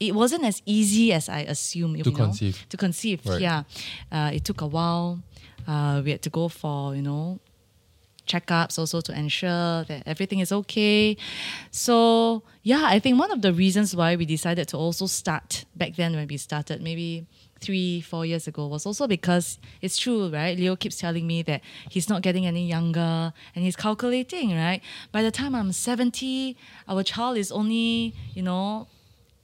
[0.00, 1.98] It wasn't as easy as I assumed.
[1.98, 2.64] You To know, conceive.
[2.68, 3.40] To conceive, Right.
[3.42, 3.62] yeah.
[4.12, 5.20] Uh, it took a while.
[5.66, 7.40] Uh, we had to go for you know
[8.28, 11.16] checkups also to ensure that everything is okay.
[11.70, 15.96] So yeah, I think one of the reasons why we decided to also start back
[15.96, 17.26] then when we started, maybe
[17.60, 20.56] three, four years ago, was also because it's true, right?
[20.56, 21.60] Leo keeps telling me that
[21.90, 24.80] he's not getting any younger and he's calculating, right?
[25.10, 26.56] By the time I'm 70,
[26.86, 28.86] our child is only, you know,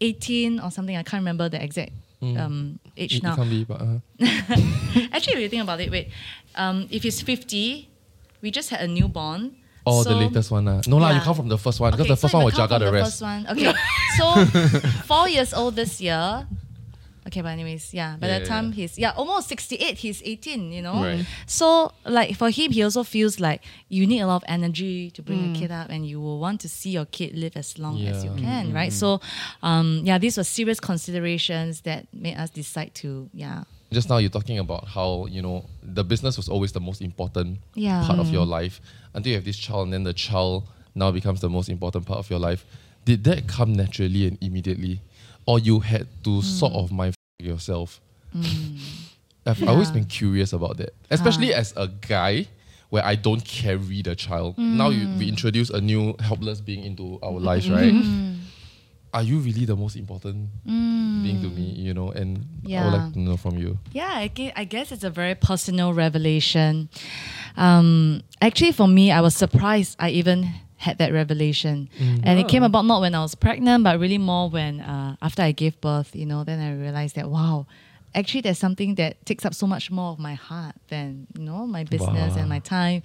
[0.00, 0.96] 18 or something.
[0.96, 3.36] I can't remember the exact um, age It, it now.
[3.36, 3.98] can't be, but uh,
[5.12, 6.08] Actually, if you think about it, wait,
[6.54, 7.88] um, if he's 50,
[8.44, 9.56] we just had a newborn.
[9.86, 10.68] oh, the latest one.
[10.68, 10.80] Uh.
[10.86, 12.44] No, lah, you come from the first one because Okay, the first if one I
[12.44, 13.10] will count jaga the the rest.
[13.18, 13.40] First one.
[13.52, 13.72] Okay,
[14.18, 14.24] so
[15.10, 16.46] four years old this year.
[17.26, 18.16] Okay, but anyways, yeah.
[18.20, 18.76] By Yeah, the time yeah.
[18.76, 19.96] he's yeah, almost sixty eight.
[20.04, 20.72] He's eighteen.
[20.76, 21.00] You know.
[21.00, 21.24] Right.
[21.46, 25.22] So like for him, he also feels like you need a lot of energy to
[25.22, 27.96] bring a kid up, and you will want to see your kid live as long
[28.04, 28.44] as you Yeah.
[28.44, 28.92] can, right?
[28.92, 29.20] So,
[29.62, 33.64] um, yeah, these were serious considerations that made us decide to yeah.
[33.94, 37.58] Just now you're talking about how, you know, the business was always the most important
[37.74, 38.04] Yeah.
[38.06, 38.48] part of your mm.
[38.58, 38.80] life
[39.14, 40.64] until you have this child and then the child
[40.94, 42.64] now becomes the most important part of your life.
[43.04, 45.00] did that come naturally and immediately,
[45.46, 46.42] or you had to mm.
[46.42, 48.00] sort of mind yourself?
[48.34, 48.78] Mm.
[49.46, 51.60] I've always been curious about that, especially uh.
[51.60, 52.46] as a guy.
[52.90, 54.56] Where I don't carry the child.
[54.56, 57.92] Now you, we introduce a new helpless being into our lives, right?
[59.14, 60.50] Are you really the most important
[61.22, 61.70] being to me?
[61.86, 63.78] You know, and I would like to know from you.
[63.92, 66.88] Yeah, I gue- I guess it's a very personal revelation.
[67.56, 71.88] Um, actually, for me, I was surprised I even had that revelation,
[72.26, 75.42] and it came about not when I was pregnant, but really more when uh, after
[75.42, 76.10] I gave birth.
[76.14, 77.66] You know, then I realized that wow,
[78.14, 81.66] actually, there's something that takes up so much more of my heart than you know
[81.66, 83.02] my business and my time,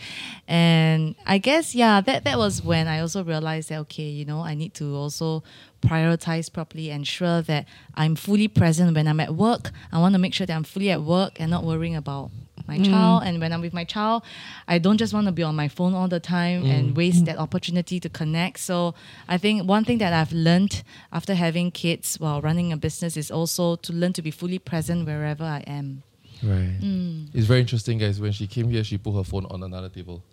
[0.48, 4.42] and I guess yeah, that that was when I also realized that okay, you know,
[4.42, 5.44] I need to also
[5.82, 9.72] prioritize properly, ensure that I'm fully present when I'm at work.
[9.92, 12.32] I want to make sure that I'm fully at work and not worrying about
[12.70, 13.24] my child.
[13.24, 13.28] Mm.
[13.28, 14.24] And when I'm with my child,
[14.68, 16.96] I don't just want to be on my phone all the time and mm.
[17.02, 17.26] waste mm.
[17.26, 18.60] that opportunity to connect.
[18.60, 18.94] So
[19.28, 23.30] I think one thing that I've learned after having kids while running a business is
[23.32, 26.04] also to learn to be fully present wherever I am.
[26.42, 26.80] Right.
[26.80, 27.30] Mm.
[27.34, 28.22] It's very interesting, guys.
[28.22, 30.24] When she came here, she put her phone on another table.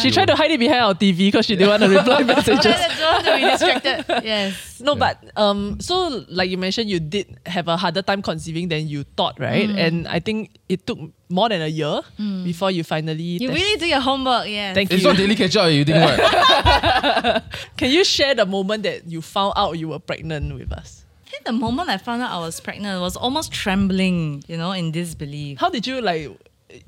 [0.00, 2.62] She tried to hide it behind our TV because she didn't want to reply messages.
[2.98, 4.04] Don't to be distracted.
[4.24, 4.80] Yes.
[4.80, 8.86] No, but um, so like you mentioned, you did have a harder time conceiving than
[8.88, 9.68] you thought, right?
[9.68, 9.78] Mm.
[9.78, 12.00] And I think it took more than a year
[12.44, 13.22] before you finally.
[13.42, 14.74] You test- really do your homework, yeah.
[14.74, 15.08] Thank It's you.
[15.08, 15.70] not daily catch up.
[15.70, 17.44] You think what?
[17.76, 21.04] Can you share the moment that you found out you were pregnant with us?
[21.26, 24.56] I think the moment I found out I was pregnant, I was almost trembling, you
[24.56, 25.58] know, in disbelief.
[25.58, 26.30] How did you like?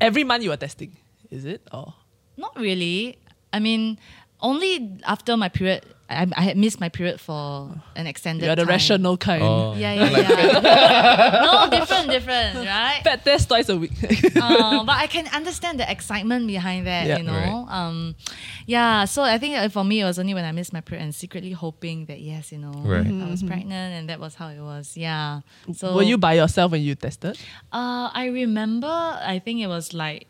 [0.01, 0.97] Every month you were testing,
[1.31, 1.63] is it?
[1.73, 1.95] Or
[2.37, 3.19] Not really.
[3.53, 3.99] I mean,
[4.41, 8.63] only after my period, I, I had missed my period for an extended you're the
[8.63, 8.69] time.
[8.69, 9.43] rational kind.
[9.43, 9.75] Oh.
[9.75, 11.41] Yeah, yeah, yeah.
[11.71, 13.01] no, different, different, right?
[13.03, 13.93] Fat test twice a week.
[14.37, 17.17] uh, but I can understand the excitement behind that, Yeah.
[17.19, 17.33] you know.
[17.33, 17.67] Right.
[17.71, 18.17] Um,
[18.67, 21.05] yeah, so I think uh, for me, it was only when I missed my period
[21.05, 23.07] and secretly hoping that yes, you know, Right.
[23.07, 24.97] I was pregnant, and that was how it was.
[24.97, 25.41] Yeah.
[25.75, 27.39] So were you by yourself when you tested?
[27.73, 28.87] Uh, I remember.
[28.89, 30.27] I think it was like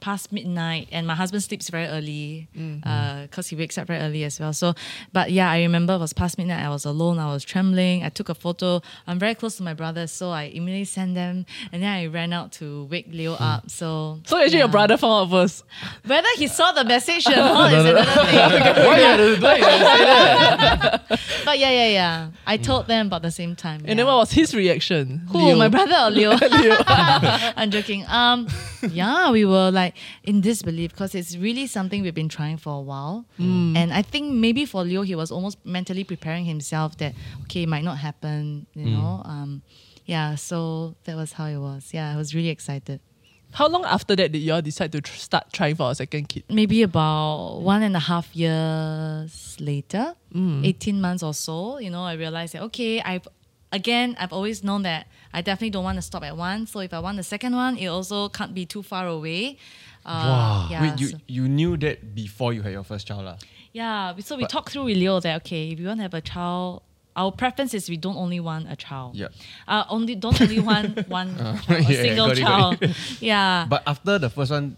[0.00, 2.80] past midnight, and my husband sleeps very early mm.
[2.84, 4.52] uh, because he wakes up very early as well.
[4.52, 4.74] So,
[5.12, 6.64] but yeah, I remember it was past midnight.
[6.64, 7.18] I was alone.
[7.18, 8.04] I was trembling.
[8.04, 8.80] I took a photo.
[9.06, 12.32] I'm very close to my brother, so I immediately sent them, and then I ran
[12.32, 13.42] out to wake Leo hmm.
[13.42, 13.70] up.
[13.70, 15.64] So, So actually, your brother found out first.
[16.06, 18.86] whether he saw the message or not is another thing.
[18.86, 21.20] Why you had to- why you had to say that?
[21.44, 22.30] But yeah, yeah, yeah.
[22.46, 22.62] I hmm.
[22.62, 23.80] told them about the same time.
[23.80, 23.94] And yeah.
[23.94, 25.26] then what was his reaction?
[25.30, 25.38] Who?
[25.38, 25.56] Leo.
[25.56, 26.36] My brother or Leo?
[26.38, 28.04] I'm joking.
[28.06, 28.46] Um,
[28.82, 32.80] yeah, we were like in disbelief because it's really something we've been trying for a
[32.80, 33.26] while.
[33.38, 33.76] Mm.
[33.76, 37.68] And I think maybe for Leo, he was almost mentally preparing himself that okay, it
[37.68, 38.66] might not happen.
[38.74, 38.92] You mm.
[38.92, 39.22] know.
[39.24, 39.62] Um,
[40.06, 40.34] yeah.
[40.34, 41.90] So that was how it was.
[41.92, 43.00] Yeah, I was really excited.
[43.52, 46.28] How long after that did you all decide to tr- start trying for a second
[46.28, 46.44] kid?
[46.48, 50.64] Maybe about one and a half years later, mm.
[50.64, 53.26] 18 months or so, you know, I realized that, okay, I've,
[53.72, 56.66] again, I've always known that I definitely don't want to stop at one.
[56.66, 59.58] So if I want the second one, it also can't be too far away.
[60.04, 63.36] Uh, yeah, Wait, you, so, you knew that before you had your first child, lah.
[63.72, 64.14] yeah.
[64.18, 66.82] So we talked through with Leo that, okay, if you want to have a child,
[67.16, 69.14] our preference is we don't only want a child.
[69.14, 69.28] Yeah.
[69.68, 72.96] Uh, only don't only want one child, a yeah, single got it, child.
[73.20, 73.66] yeah.
[73.68, 74.76] But after the first one,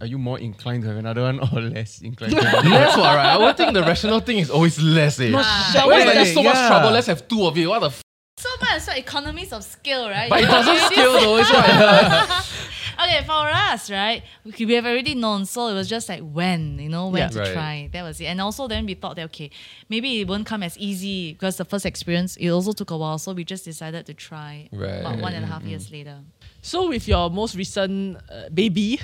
[0.00, 3.14] are you more inclined to have another one or less inclined to have Less what,
[3.14, 3.26] right?
[3.26, 5.20] I would think the rational thing is always less.
[5.20, 5.30] Eh.
[5.34, 5.82] Ah.
[5.86, 6.90] Why is there so much trouble?
[6.90, 7.66] Let's have two of it.
[7.66, 8.03] What the
[8.36, 10.28] f- So much so economies of scale, right?
[10.30, 11.36] But it You doesn't scale though.
[11.38, 12.50] It's what?
[12.96, 16.78] Okay, for us, right, we, we have already known, so it was just like when,
[16.78, 17.28] you know, when Yeah.
[17.28, 17.52] to Right.
[17.52, 17.88] try.
[17.92, 18.26] That was it.
[18.26, 19.50] And also then we thought that, okay,
[19.88, 23.18] maybe it won't come as easy because the first experience, it also took a while.
[23.18, 25.00] So we just decided to try Right.
[25.00, 26.20] about one and a half years later.
[26.62, 29.00] So with your most recent uh, baby,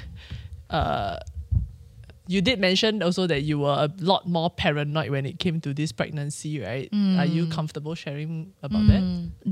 [0.70, 1.16] uh,
[2.30, 5.70] you did mention also that you were a lot more paranoid when it came to
[5.74, 6.88] this pregnancy, right?
[7.20, 9.02] Are you comfortable sharing about that?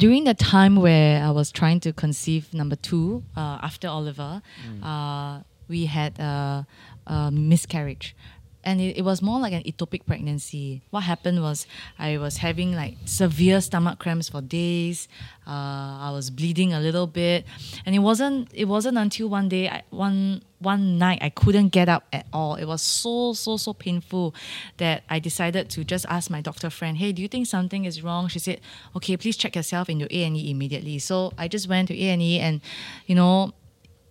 [0.04, 4.32] During the time where I was trying to conceive number two uh, after Oliver,
[4.82, 6.66] uh, we had a,
[7.06, 8.14] a miscarriage.
[8.64, 10.82] And it, it was more like an ectopic pregnancy.
[10.90, 11.66] What happened was
[11.98, 15.08] I was having like severe stomach cramps for days.
[15.46, 17.46] Uh, I was bleeding a little bit,
[17.86, 18.50] and it wasn't.
[18.52, 22.56] It wasn't until one day, I, one one night, I couldn't get up at all.
[22.56, 24.34] It was so so so painful
[24.76, 28.02] that I decided to just ask my doctor friend, "Hey, do you think something is
[28.02, 28.60] wrong?" She said,
[28.96, 32.10] "Okay, please check yourself into A and E immediately." So I just went to A
[32.10, 32.60] and E, and
[33.06, 33.54] you know,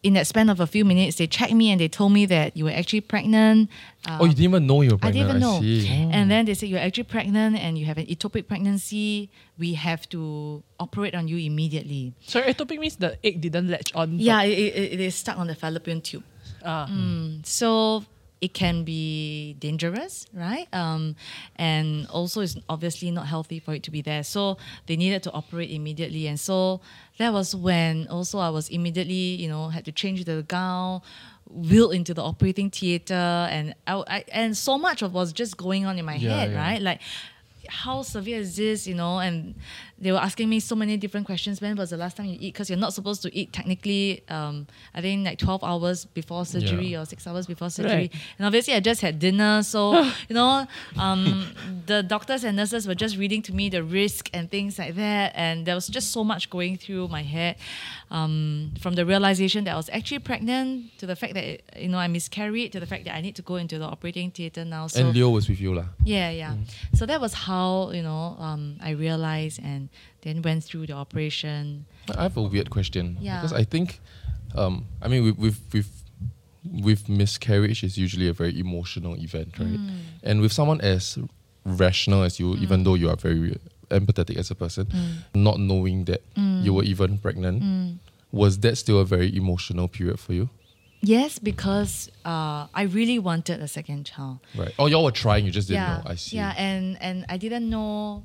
[0.03, 2.55] in that span of a few minutes, they checked me and they told me that
[2.55, 3.69] you were actually pregnant.
[4.07, 5.59] oh, you didn't even know you were I didn't even know.
[5.59, 5.87] see.
[5.87, 9.29] And then they said you're actually pregnant and you have an ectopic pregnancy.
[9.57, 12.13] We have to operate on you immediately.
[12.21, 14.19] So ectopic means the egg didn't latch on.
[14.19, 16.23] Yeah, it, it, it is stuck on the fallopian tube.
[16.63, 16.87] Ah.
[17.43, 18.03] So
[18.39, 20.67] it can be dangerous, right?
[20.73, 21.15] Um,
[21.55, 24.23] and also, it's obviously not healthy for it to be there.
[24.23, 26.81] So they needed to operate immediately, and so
[27.17, 31.01] that was when also I was immediately, you know, had to change the gown,
[31.49, 35.85] wheeled into the operating theater, and I, I and so much of was just going
[35.85, 36.57] on in my Yeah, head, yeah.
[36.57, 36.81] right?
[36.81, 37.01] Like
[37.69, 39.19] how severe is this, you know?
[39.19, 39.55] And
[39.99, 41.59] they were asking me so many different questions.
[41.61, 42.53] When was the last time you eat?
[42.53, 46.87] Because you're not supposed to eat technically, um, I think like 12 hours before surgery
[46.89, 47.01] Yeah.
[47.01, 47.93] or six hours before surgery.
[47.93, 48.13] Right.
[48.37, 49.63] And obviously, I just had dinner.
[49.63, 51.47] So, you know, um,
[51.87, 55.33] the doctors and nurses were just reading to me the risk and things like that.
[55.35, 57.55] And there was just so much going through my head
[58.11, 61.97] um, from the realization that I was actually pregnant to the fact that, you know,
[61.97, 64.87] I miscarried to the fact that I need to go into the operating theater now.
[64.87, 65.85] So, And Leo was with you lah.
[66.05, 66.53] yeah, yeah.
[66.93, 67.56] So that was how
[67.97, 69.89] you know um, I realized and
[70.23, 71.85] then went through the operation.
[72.17, 73.17] I have a weird question.
[73.19, 73.37] Yeah.
[73.41, 73.99] Because I think,
[74.55, 75.89] um, I mean, with with with,
[76.87, 79.79] with miscarriage is usually a very emotional event, right?
[79.79, 79.99] Mm.
[80.23, 81.17] And with someone as
[81.65, 83.57] rational as you, even though you are very
[83.89, 85.11] empathetic as a person, Mm.
[85.47, 86.21] not knowing that
[86.65, 87.63] you were even pregnant,
[88.31, 90.49] was that still a very emotional period for you?
[91.01, 94.39] Yes, because uh, I really wanted a second child.
[94.55, 94.73] Right.
[94.79, 96.03] Oh, y'all were trying, you just didn't yeah, know.
[96.05, 96.37] I see.
[96.37, 98.23] Yeah, and and I didn't know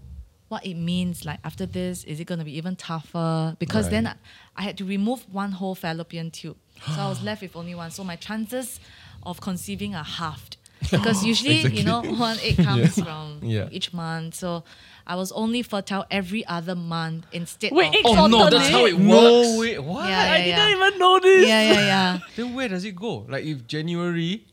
[0.48, 1.24] what it means.
[1.24, 3.56] Like after this, is it going to be even tougher?
[3.58, 4.14] Because then I,
[4.56, 6.56] I had to remove one whole fallopian tube,
[6.86, 7.90] so I was left with only one.
[7.90, 8.80] So my chances
[9.22, 10.56] of conceiving are halved.
[10.90, 13.68] Because usually, you know, one egg comes from Yeah.
[13.70, 14.34] each month.
[14.34, 14.64] So
[15.06, 18.86] I was only fertile every other month instead Wait, of eggs Oh no, that's how
[18.86, 19.02] it works.
[19.04, 19.58] No, works.
[19.58, 20.08] wait, what?
[20.08, 20.56] Yeah, yeah, I yeah.
[20.68, 21.48] didn't even know this.
[21.48, 22.18] yeah, yeah, yeah.
[22.36, 23.26] Then where does it go?
[23.28, 24.44] Like if January,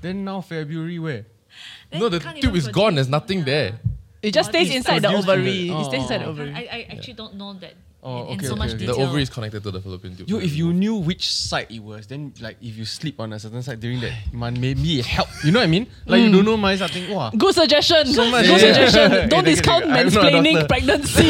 [0.00, 1.26] then now February, where?
[1.90, 2.94] Then No, the tube even is gone.
[2.96, 3.44] There's nothing Yeah.
[3.44, 3.80] there.
[4.24, 5.68] It just stays inside the ovary.
[5.68, 6.30] the- It stays inside the Oh.
[6.30, 6.52] ovary.
[6.54, 7.74] I, I actually don't know that
[8.06, 8.78] Oh, in, in okay, so okay, much okay.
[8.84, 8.96] detail.
[8.96, 10.28] The ovary is connected to the fallopian tube.
[10.28, 13.38] Yo, if you knew which side it was, then like if you sleep on a
[13.40, 15.28] certain side during that month, maybe it help.
[15.42, 15.86] You know what I mean?
[16.04, 17.30] Like you don't know my I think, wow.
[17.30, 18.06] Good suggestion.
[18.12, 18.72] So much- Good Yeah.
[18.74, 19.12] suggestion.
[19.12, 19.26] Yeah.
[19.26, 20.68] Don't Yeah, discount I'm not a mansplaining doctor.
[20.68, 21.24] pregnancy.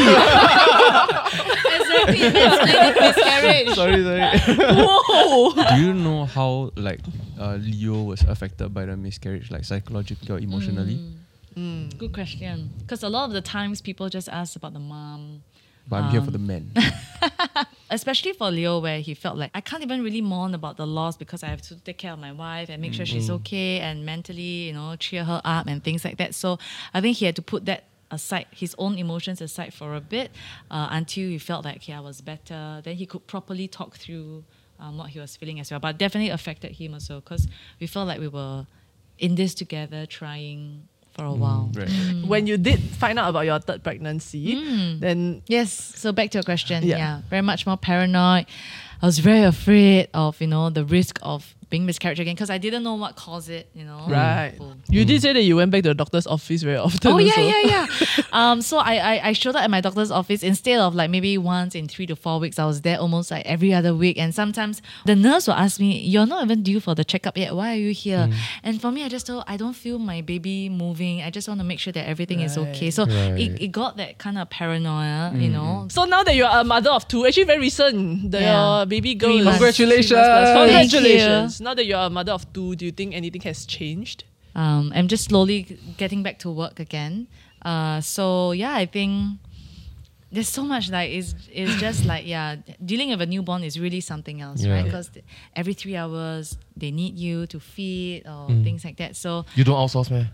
[1.78, 3.74] exactly, that's miscarriage.
[3.74, 4.38] sorry, sorry.
[4.58, 5.54] Whoa.
[5.54, 7.00] Do you know how like
[7.38, 10.98] uh, Leo was affected by the miscarriage, like psychologically or emotionally?
[11.54, 12.70] Good question.
[12.80, 15.42] Because a lot of the times people just ask about the mom.
[15.86, 16.72] But I'm here for the men.
[17.90, 21.16] Especially for Leo, where he felt like I can't even really mourn about the loss
[21.16, 24.04] because I have to take care of my wife and make sure she's okay and
[24.06, 26.34] mentally, you know, cheer her up and things like that.
[26.34, 26.58] So
[26.94, 30.30] I think he had to put that aside, his own emotions aside for a bit
[30.70, 32.80] uh, until he felt like, yeah, I was better.
[32.82, 34.44] Then he could properly talk through
[34.80, 35.80] um, what he was feeling as well.
[35.80, 37.46] But definitely affected him also because
[37.78, 38.66] we felt like we were
[39.18, 41.70] in this together, trying for a while.
[41.72, 41.88] Mm, right.
[41.88, 42.26] Mm.
[42.26, 45.00] when you did find out about your third pregnancy, mm.
[45.00, 45.72] then Yes.
[45.72, 46.84] So back to your question.
[46.84, 46.98] Yeah.
[46.98, 47.20] Yeah.
[47.30, 48.46] Very much more paranoid.
[49.00, 52.58] I was very afraid of, you know, the risk of being miscarriage again because I
[52.64, 54.00] didn't know what caused it, you know.
[54.08, 54.54] right.
[54.88, 55.22] You did mm.
[55.24, 57.10] say that you went back to the doctor's office very often.
[57.12, 57.48] Oh yeah, also.
[57.52, 58.22] yeah, yeah.
[58.40, 61.36] um, so I, I I showed up at my doctor's office instead of like maybe
[61.38, 62.58] once in three to four weeks.
[62.58, 65.90] I was there almost like every other week, and sometimes the nurse will ask me,
[66.12, 67.54] "You're not even due for the checkup yet.
[67.56, 68.34] Why are you here?" Mm.
[68.62, 71.22] And for me, I just told, I don't feel my baby moving.
[71.22, 72.90] I just want to make sure that everything is okay.
[72.90, 73.38] So Right.
[73.44, 75.52] it, it got that kind of paranoia, you mm.
[75.52, 75.86] know.
[75.90, 78.62] So now that you're a mother of two, actually very recent, the Yeah.
[78.62, 79.58] Uh, baby girl Three is months.
[79.58, 80.08] Congratulations.
[80.08, 80.70] three months plus.
[80.70, 81.60] Thank Congratulations.
[81.64, 84.24] Now that you're a mother of two, do you think anything has changed?
[84.54, 85.58] um, I'm just slowly
[85.96, 87.26] getting back to work again.
[87.62, 89.38] Uh, so yeah, I think
[90.30, 94.00] there's so much like it's it's just like yeah, dealing with a newborn is really
[94.00, 94.74] something else, Yeah.
[94.74, 94.84] right?
[94.84, 95.10] Because
[95.56, 98.62] every three hours they need you to feed or Mm.
[98.62, 99.16] things like that.
[99.16, 100.28] So You don't outsource, man.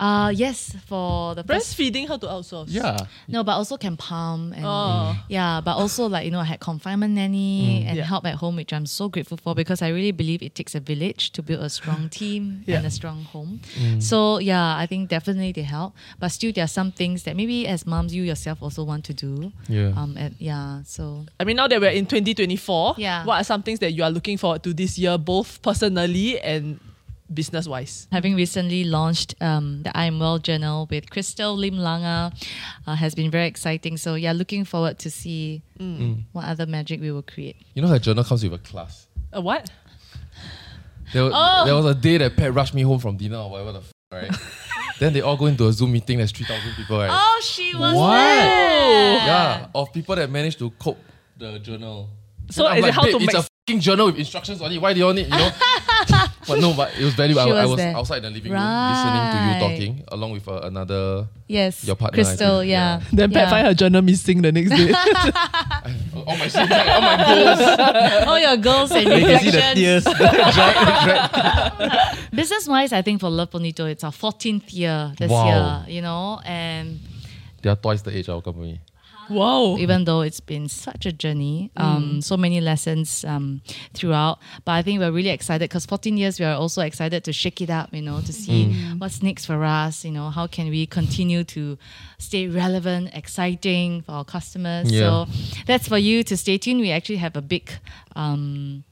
[0.00, 2.66] Uh, yes, for the first Breastfeeding, how to outsource?
[2.68, 2.96] Yeah.
[3.26, 5.16] no, but also can palm and Oh.
[5.28, 8.04] yeah, but also like you know I had confinement nanny and Yeah.
[8.04, 10.80] help at home, which I'm so grateful for because I really believe it takes a
[10.80, 12.76] village to build a strong team Yeah.
[12.78, 13.60] and a strong home.
[13.98, 17.66] So yeah, I think definitely they help, but still there are some things that maybe
[17.66, 19.52] as moms you yourself also want to do.
[19.68, 19.92] Yeah.
[19.96, 20.16] Um.
[20.16, 20.82] And yeah.
[20.84, 23.24] So I mean, now that we're in 2024, Yeah.
[23.24, 26.78] what are some things that you are looking forward to this year, both personally and
[27.32, 28.06] business wise?
[28.12, 32.32] having recently launched um, the I'm Well journal with Crystal Lim Lange
[32.86, 33.96] uh, has been very exciting.
[33.96, 35.62] So yeah, looking forward to see
[36.32, 37.56] what other magic we will create.
[37.74, 39.06] You know her journal comes with a class.
[39.32, 39.70] A what?
[41.12, 41.62] There, Oh.
[41.64, 43.92] there was a day that Pat rushed me home from dinner or whatever the f-
[44.12, 44.30] right?
[44.98, 47.08] then they all go into a Zoom meeting, there's 3,000 people, right?
[47.10, 48.10] Oh, she was What?
[48.16, 49.16] there.
[49.26, 50.98] Yeah, of people that managed to cope
[51.38, 52.10] the journal.
[52.50, 54.16] So Then I'm is it like, how "Babe, to It's a max- fucking journal with
[54.16, 54.80] instructions on it.
[54.80, 55.50] Why do you all need, you know?
[56.46, 57.42] but no, but it was valuable.
[57.44, 57.96] She I, I was was there.
[57.96, 61.26] outside the living room listening to you talking along with uh, another.
[61.46, 62.62] Yes, Your partner, I Crystal.
[62.64, 62.98] Yeah.
[63.00, 63.06] Yeah.
[63.12, 63.50] Then Pat yeah.
[63.50, 64.92] find her journal missing the next day.
[66.26, 68.26] All my sins, all my goals.
[68.28, 70.04] All your goals and You can see the tears.
[70.04, 70.12] Dry-
[71.04, 75.84] dry- Business wise, I think for Love Bonito, it's our 14th year this Wow.
[75.86, 76.98] year, you know, and
[77.62, 78.80] They are twice the age of our company.
[79.30, 79.76] Wow.
[79.78, 83.62] even though it's been such a journey, um, so many lessons um,
[83.94, 84.38] throughout.
[84.64, 87.60] But I think we're really excited because 14 years, we are also excited to shake
[87.60, 90.04] it up, you know, to see what's next for us.
[90.04, 91.78] You know, how can we continue to
[92.18, 94.90] stay relevant, exciting for our customers.
[94.90, 95.00] Yeah.
[95.00, 95.30] So
[95.66, 96.80] that's for you to stay tuned.
[96.80, 97.70] We actually have a big
[98.16, 98.84] um,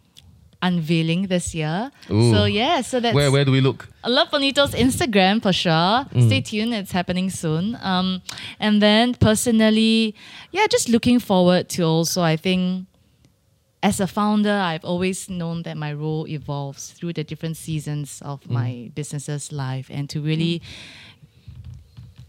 [0.63, 1.91] unveiling this year.
[2.11, 2.33] Ooh.
[2.33, 3.89] So yeah, so that's Where where do we look?
[4.03, 6.07] I love Bonito's Instagram for sure.
[6.27, 7.77] Stay tuned, it's happening soon.
[7.83, 8.23] Um,
[8.61, 10.15] and then personally,
[10.53, 12.87] yeah, just looking forward to also, I think,
[13.83, 18.49] as a founder, I've always known that my role evolves through the different seasons of
[18.51, 20.63] my business's life and to really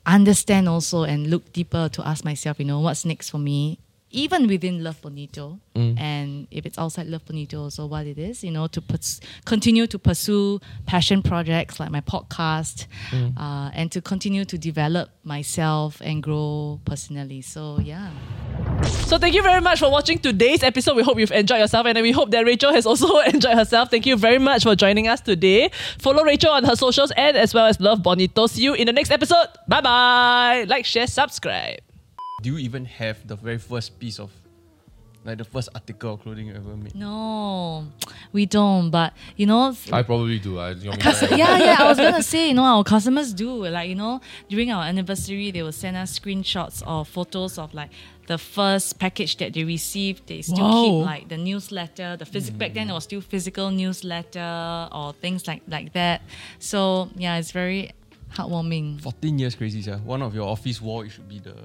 [0.06, 3.80] understand also and look deeper to ask myself, you know, what's next for me,
[4.18, 8.50] even within Love Bonito, and if it's outside Love Bonito, also what it is, you
[8.50, 12.88] know, to pers- continue to pursue passion projects like my podcast,
[13.38, 17.42] uh, and to continue to develop myself and grow personally.
[17.42, 18.10] So yeah.
[19.06, 20.96] So thank you very much for watching today's episode.
[20.96, 23.92] We hope you've enjoyed yourself and we hope that Rachel has also enjoyed herself.
[23.92, 25.70] Thank you very much for joining us today.
[26.00, 28.48] Follow Rachel on her socials and as well as Love Bonito.
[28.48, 29.48] See you in the next episode.
[29.68, 30.66] Bye bye.
[30.68, 31.87] Like, share, subscribe.
[32.40, 34.30] Do you even have the very first piece of,
[35.26, 36.94] like the first article of clothing you ever made?
[36.94, 37.88] No,
[38.32, 38.92] we don't.
[38.92, 40.60] But you know, I probably do.
[40.60, 41.76] I, you want me yeah, yeah.
[41.80, 45.50] I was gonna say, you know, our customers do like, you know, during our anniversary,
[45.50, 47.90] they will send us screenshots or photos of like
[48.28, 50.28] the first package that they received.
[50.28, 50.84] They still Wow.
[50.84, 52.60] keep like the newsletter, the physical.
[52.60, 56.22] Back then, it was still physical newsletter or things like like that.
[56.60, 57.94] So yeah, it's very
[58.36, 59.02] heartwarming.
[59.02, 59.98] 14 years crazy, sir.
[59.98, 61.56] One of your office wall, it should be the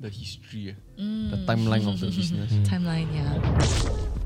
[0.00, 2.52] the history, eh, the timeline of the business.
[2.68, 4.16] Timeline, yeah.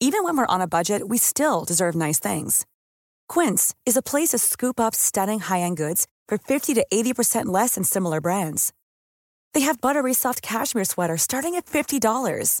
[0.00, 2.64] Even when we're on a budget, we still deserve nice things.
[3.28, 7.74] Quince is a place to scoop up stunning high-end goods for 50 to 80% less
[7.74, 8.72] than similar brands.
[9.54, 12.60] They have buttery soft cashmere sweaters starting at $50,